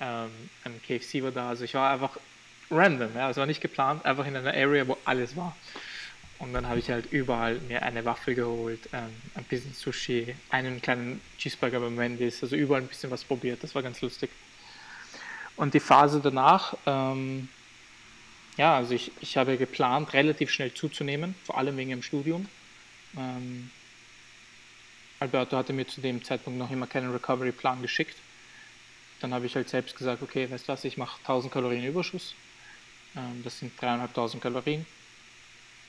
[0.00, 0.30] ähm,
[0.64, 1.50] ein KFC war da.
[1.50, 2.16] Also ich war einfach
[2.70, 5.54] random, ja, es war nicht geplant, einfach in einer Area, wo alles war.
[6.38, 10.80] Und dann habe ich halt überall mir eine Waffel geholt, ähm, ein bisschen Sushi, einen
[10.80, 14.30] kleinen Cheeseburger beim Wendy's, also überall ein bisschen was probiert, das war ganz lustig.
[15.56, 17.50] Und die Phase danach, ähm,
[18.60, 22.46] ja, also ich, ich habe geplant, relativ schnell zuzunehmen, vor allem wegen dem Studium.
[23.16, 23.70] Ähm,
[25.18, 28.18] Alberto hatte mir zu dem Zeitpunkt noch immer keinen Recovery-Plan geschickt.
[29.20, 32.34] Dann habe ich halt selbst gesagt, okay, weißt du was, ich mache 1000 Kalorien Überschuss.
[33.16, 34.84] Ähm, das sind 3500 Kalorien.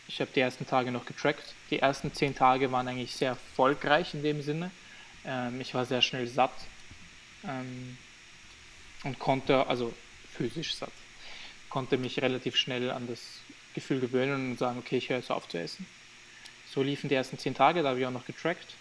[0.08, 1.54] Ich habe die ersten Tage noch getrackt.
[1.72, 4.72] Die ersten 10 Tage waren eigentlich sehr erfolgreich in dem Sinne.
[5.26, 6.56] Ähm, ich war sehr schnell satt
[7.44, 7.98] ähm,
[9.04, 9.94] und konnte, also
[10.38, 10.94] physisch satt,
[11.72, 13.20] konnte mich relativ schnell an das
[13.74, 15.86] Gefühl gewöhnen und sagen, okay, ich höre jetzt auf zu essen.
[16.74, 18.76] So liefen die ersten 10 Tage, da habe ich auch noch getrackt.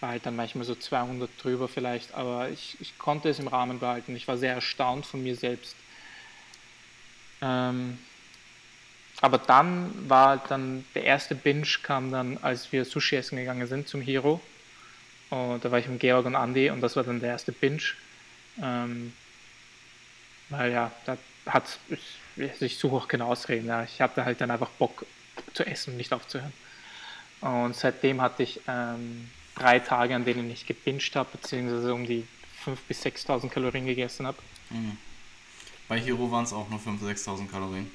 [0.00, 3.78] War halt dann manchmal so 200 drüber vielleicht, aber ich, ich konnte es im Rahmen
[3.78, 4.14] behalten.
[4.14, 5.76] Ich war sehr erstaunt von mir selbst.
[7.40, 7.98] Ähm,
[9.20, 13.66] aber dann war halt dann der erste Binge kam dann, als wir Sushi essen gegangen
[13.66, 14.40] sind zum Hero.
[15.30, 17.82] Und da war ich mit Georg und Andy und das war dann der erste Binge.
[18.62, 19.12] Ähm,
[20.50, 21.16] weil ja, da
[21.46, 21.78] hat
[22.38, 23.66] also ich suche auch keine Ausreden.
[23.68, 23.82] Ja.
[23.84, 25.06] Ich hatte halt dann einfach Bock
[25.52, 26.52] zu essen und nicht aufzuhören.
[27.40, 32.24] Und seitdem hatte ich ähm, drei Tage, an denen ich gebinged habe, beziehungsweise um die
[32.64, 34.38] 5.000 bis 6.000 Kalorien gegessen habe.
[34.70, 34.96] Mhm.
[35.88, 37.90] Bei Hero waren es auch nur 5.000, 6.000 Kalorien.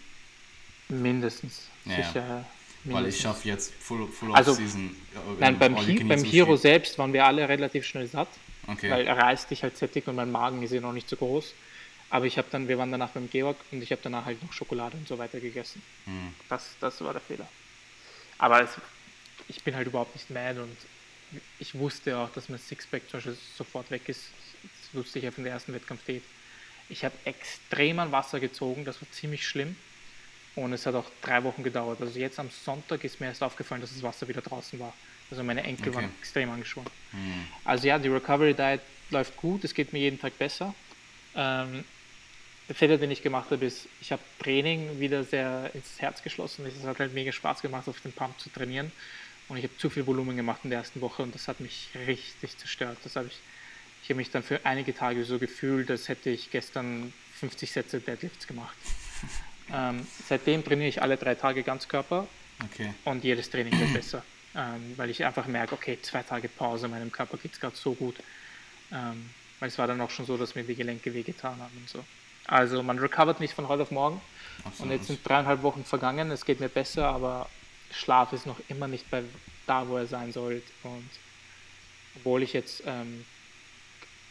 [0.90, 1.68] Mindestens.
[1.86, 2.46] Ja, Sicher.
[2.84, 3.22] Weil ich mindestens.
[3.24, 4.90] schaffe jetzt Full, full Also, Off-Season.
[5.16, 6.24] äh, Nein, beim, Hi beim.
[6.24, 8.30] Hero selbst waren wir alle relativ schnell satt,
[8.68, 8.90] Okay.
[8.90, 11.54] weil er reißt dich halt sättig und mein Magen ist ja noch nicht so groß.
[12.10, 14.52] Aber ich habe dann, wir waren danach beim Georg und ich habe danach halt noch
[14.52, 15.82] Schokolade und so weiter gegessen.
[16.06, 16.34] Hm.
[16.50, 17.48] Das, das war der Fehler.
[18.38, 18.72] Aber es,
[19.48, 20.76] ich bin halt überhaupt nicht mad und
[21.60, 24.32] ich wusste auch, dass mein Sixpack zum Beispiel sofort weg ist.
[24.64, 26.24] Das wusste ich ja von der ersten Wettkampfdate.
[26.90, 29.76] Ich habe extrem an Wasser gezogen, das war ziemlich schlimm.
[30.56, 32.02] Und es hat auch drei Wochen gedauert.
[32.02, 34.94] Also jetzt am Sonntag ist mir erst aufgefallen, dass das Wasser wieder draußen war.
[35.30, 35.96] Also meine Enkel Okay.
[35.96, 36.90] waren extrem angeschwollen.
[37.12, 37.48] Hm.
[37.64, 38.82] Also ja, die Recovery Diet
[39.12, 40.74] läuft gut, es geht mir jeden Tag besser.
[41.36, 41.86] Ähm,
[42.70, 46.66] der Fehler, den ich gemacht habe, ist, ich habe Training wieder sehr ins Herz geschlossen.
[46.68, 48.92] Es hat halt mega Spaß gemacht, auf den Pump zu trainieren.
[49.48, 51.90] Und ich habe zu viel Volumen gemacht in der ersten Woche und das hat mich
[52.08, 52.98] richtig zerstört.
[53.04, 53.40] Das habe ich,
[54.04, 58.00] ich habe mich dann für einige Tage so gefühlt, als hätte ich gestern 50 Sätze
[58.00, 58.78] Deadlifts gemacht.
[59.74, 62.28] ähm, seitdem trainiere ich alle drei Tage Ganzkörper
[62.64, 62.94] Okay.
[63.06, 64.22] und jedes Training wird besser,
[64.54, 67.94] ähm, weil ich einfach merke, okay, zwei Tage Pause, meinem Körper geht es gerade so
[67.94, 68.18] gut.
[68.92, 71.90] Ähm, weil es war dann auch schon so, dass mir die Gelenke wehgetan haben und
[71.90, 72.04] so.
[72.50, 74.20] Also man recovert nicht von heute auf morgen.
[74.64, 74.80] Absolut.
[74.80, 77.48] Und jetzt sind dreieinhalb Wochen vergangen, es geht mir besser, aber
[77.92, 79.24] Schlaf ist noch immer nicht bei
[79.68, 80.66] da, wo er sein sollte.
[80.84, 81.10] Und
[82.16, 83.24] obwohl ich jetzt ähm,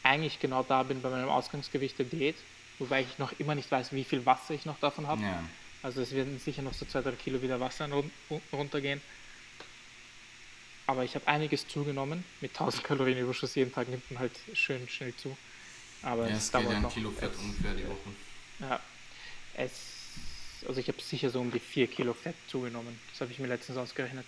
[0.03, 2.37] eigentlich genau da bin bei meinem Ausgangsgewicht der Diät,
[2.81, 5.23] wobei ich noch immer nicht weiß, wie viel Wasser ich noch davon habe.
[5.23, 5.45] ja.
[5.81, 8.11] Also es werden sicher noch so zwei, drei Kilo wieder Wasser run
[8.53, 9.01] runtergehen.
[10.89, 12.25] Aber ich habe einiges zugenommen.
[12.41, 15.37] Mit 1000 Kalorien Überschuss jeden Tag nimmt man halt schön schnell zu.
[16.03, 16.93] Aber ja, es dauert ja noch.
[16.93, 18.11] Kilo Fett es, ungefähr die Woche.
[18.61, 18.81] ja,
[19.55, 19.73] es,
[20.67, 22.99] also ich habe sicher so um die 4 Kilo Fett zugenommen.
[23.11, 24.27] Das habe ich mir letztens ausgerechnet.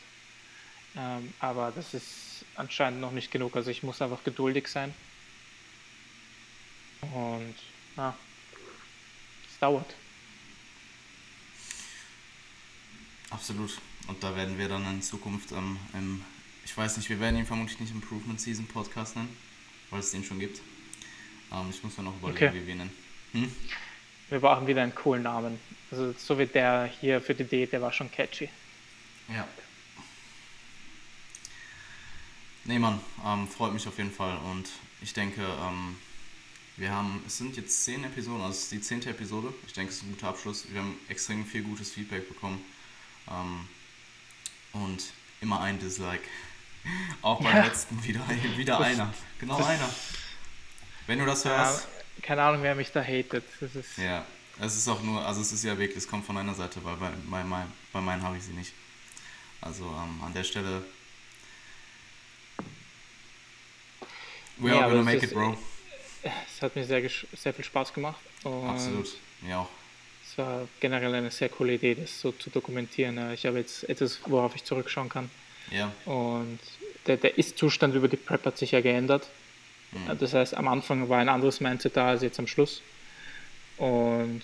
[0.97, 3.55] Ähm, aber das ist anscheinend noch nicht genug.
[3.57, 4.93] Also ich muss einfach geduldig sein.
[7.13, 7.55] Und
[7.97, 8.17] ja,
[9.49, 9.95] es dauert.
[13.31, 13.79] Absolut.
[14.09, 16.25] Und da werden wir dann in Zukunft ähm, im,
[16.65, 19.35] ich weiß nicht, wir werden ihn vermutlich nicht Improvement Season Podcast nennen,
[19.91, 20.61] weil es den schon gibt.
[21.53, 22.55] Ähm, ich muss mir noch überlegen, Okay.
[22.61, 22.93] wie wir ihn nennen.
[23.33, 23.55] Hm?
[24.31, 25.59] Wir brauchen wieder einen coolen Namen.
[25.91, 28.49] Also so wie der hier für die Diät, der war schon catchy.
[29.29, 29.47] Ja.
[32.65, 34.69] Nee, Mann, ähm, freut mich auf jeden Fall und
[35.01, 35.97] ich denke, ähm,
[36.77, 39.53] wir haben, es sind jetzt zehn Episoden, also es ist die zehnte Episode.
[39.67, 40.67] Ich denke, es ist ein guter Abschluss.
[40.71, 42.63] Wir haben extrem viel gutes Feedback bekommen
[43.31, 43.69] ähm,
[44.73, 45.03] und
[45.41, 46.23] immer ein Dislike.
[47.23, 47.65] Auch beim Ja.
[47.65, 48.21] letzten wieder,
[48.57, 49.15] wieder Das- einer.
[49.39, 49.91] Genau einer.
[51.11, 51.89] Wenn du das Ja, hörst,
[52.23, 53.43] keine Ahnung, wer mich da hatet.
[53.61, 54.25] Das ist, Ja,
[54.61, 56.95] es ist auch nur, also es ist ja wirklich, es kommt von einer Seite, weil
[56.95, 58.73] bei, bei, bei, bei meinen habe ich sie nicht.
[59.61, 60.85] Also ähm, an der Stelle.
[64.59, 65.59] We Ja, are gonna make ist- it, bro.
[66.23, 67.03] es hat mir sehr,
[67.37, 68.21] sehr viel Spaß gemacht.
[68.45, 69.09] Absolut.
[69.41, 69.69] Mir auch.
[70.25, 73.17] Es war generell eine sehr coole Idee, das so zu dokumentieren.
[73.17, 75.29] Ja, Ich habe jetzt etwas, worauf ich zurückschauen kann.
[75.73, 76.61] Ja, Und
[77.09, 79.29] der, der Ist-Zustand über die Prep hat sich ja geändert.
[79.93, 80.19] Mhm.
[80.19, 82.83] Das heißt, am Anfang war ein anderes Mindset da als jetzt am Schluss.
[83.77, 84.43] Und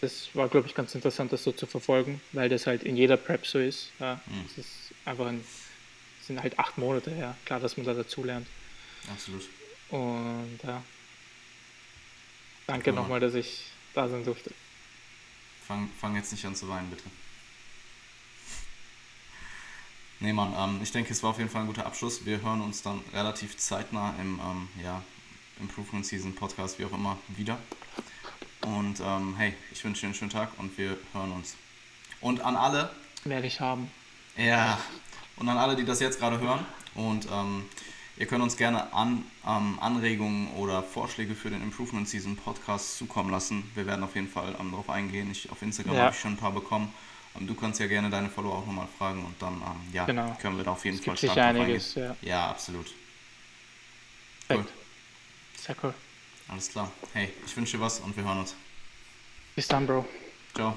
[0.00, 3.16] das war, glaube ich, ganz interessant, das so zu verfolgen, weil das halt in jeder
[3.16, 3.92] Prep so ist.
[3.98, 4.20] Ja.
[4.26, 4.44] Mhm.
[4.46, 5.44] Es ist einfach ein,
[6.22, 7.36] sind halt acht Monate, ja.
[7.44, 8.46] Klar, dass man da dazulernt.
[9.10, 9.48] absolut.
[9.90, 10.82] Und ja.
[12.66, 14.50] Danke nochmal, dass ich da sein durfte.
[15.66, 17.04] Fang, fang jetzt nicht an zu weinen, bitte.
[20.22, 22.24] Nee, Mann, ähm, ich denke, es war auf jeden Fall ein guter Abschluss.
[22.24, 25.02] Wir hören uns dann relativ zeitnah im ähm, ja,
[25.60, 27.58] Improvement Season Podcast, wie auch immer, wieder.
[28.64, 31.56] Und ähm, hey, ich wünsche dir einen schönen Tag und wir hören uns.
[32.20, 32.90] Und an alle,
[33.24, 33.90] Werde ich haben.
[34.36, 34.78] ja,
[35.36, 36.64] und an alle, die das jetzt gerade hören.
[36.94, 37.64] Und ähm,
[38.16, 43.30] ihr könnt uns gerne an, ähm, Anregungen oder Vorschläge für den Improvement Season Podcast zukommen
[43.32, 43.68] lassen.
[43.74, 45.32] Wir werden auf jeden Fall ähm, darauf eingehen.
[45.32, 46.02] Ich, auf Instagram Ja.
[46.04, 46.94] habe ich schon ein paar bekommen.
[47.38, 50.36] Ähm, du kannst ja gerne deine Follower auch nochmal fragen und dann ähm, ja, Genau.
[50.40, 52.16] können wir da auf jeden Es Fall gibt stark einiges, ja.
[52.22, 52.86] Ja, absolut.
[54.50, 54.56] Cool.
[54.64, 54.72] Perfekt.
[55.56, 55.94] Sehr cool.
[56.48, 56.90] Alles klar.
[57.12, 58.54] Hey, ich wünsche dir was und wir hören uns.
[59.54, 60.06] Bis dann, Bro.
[60.54, 60.76] Ciao.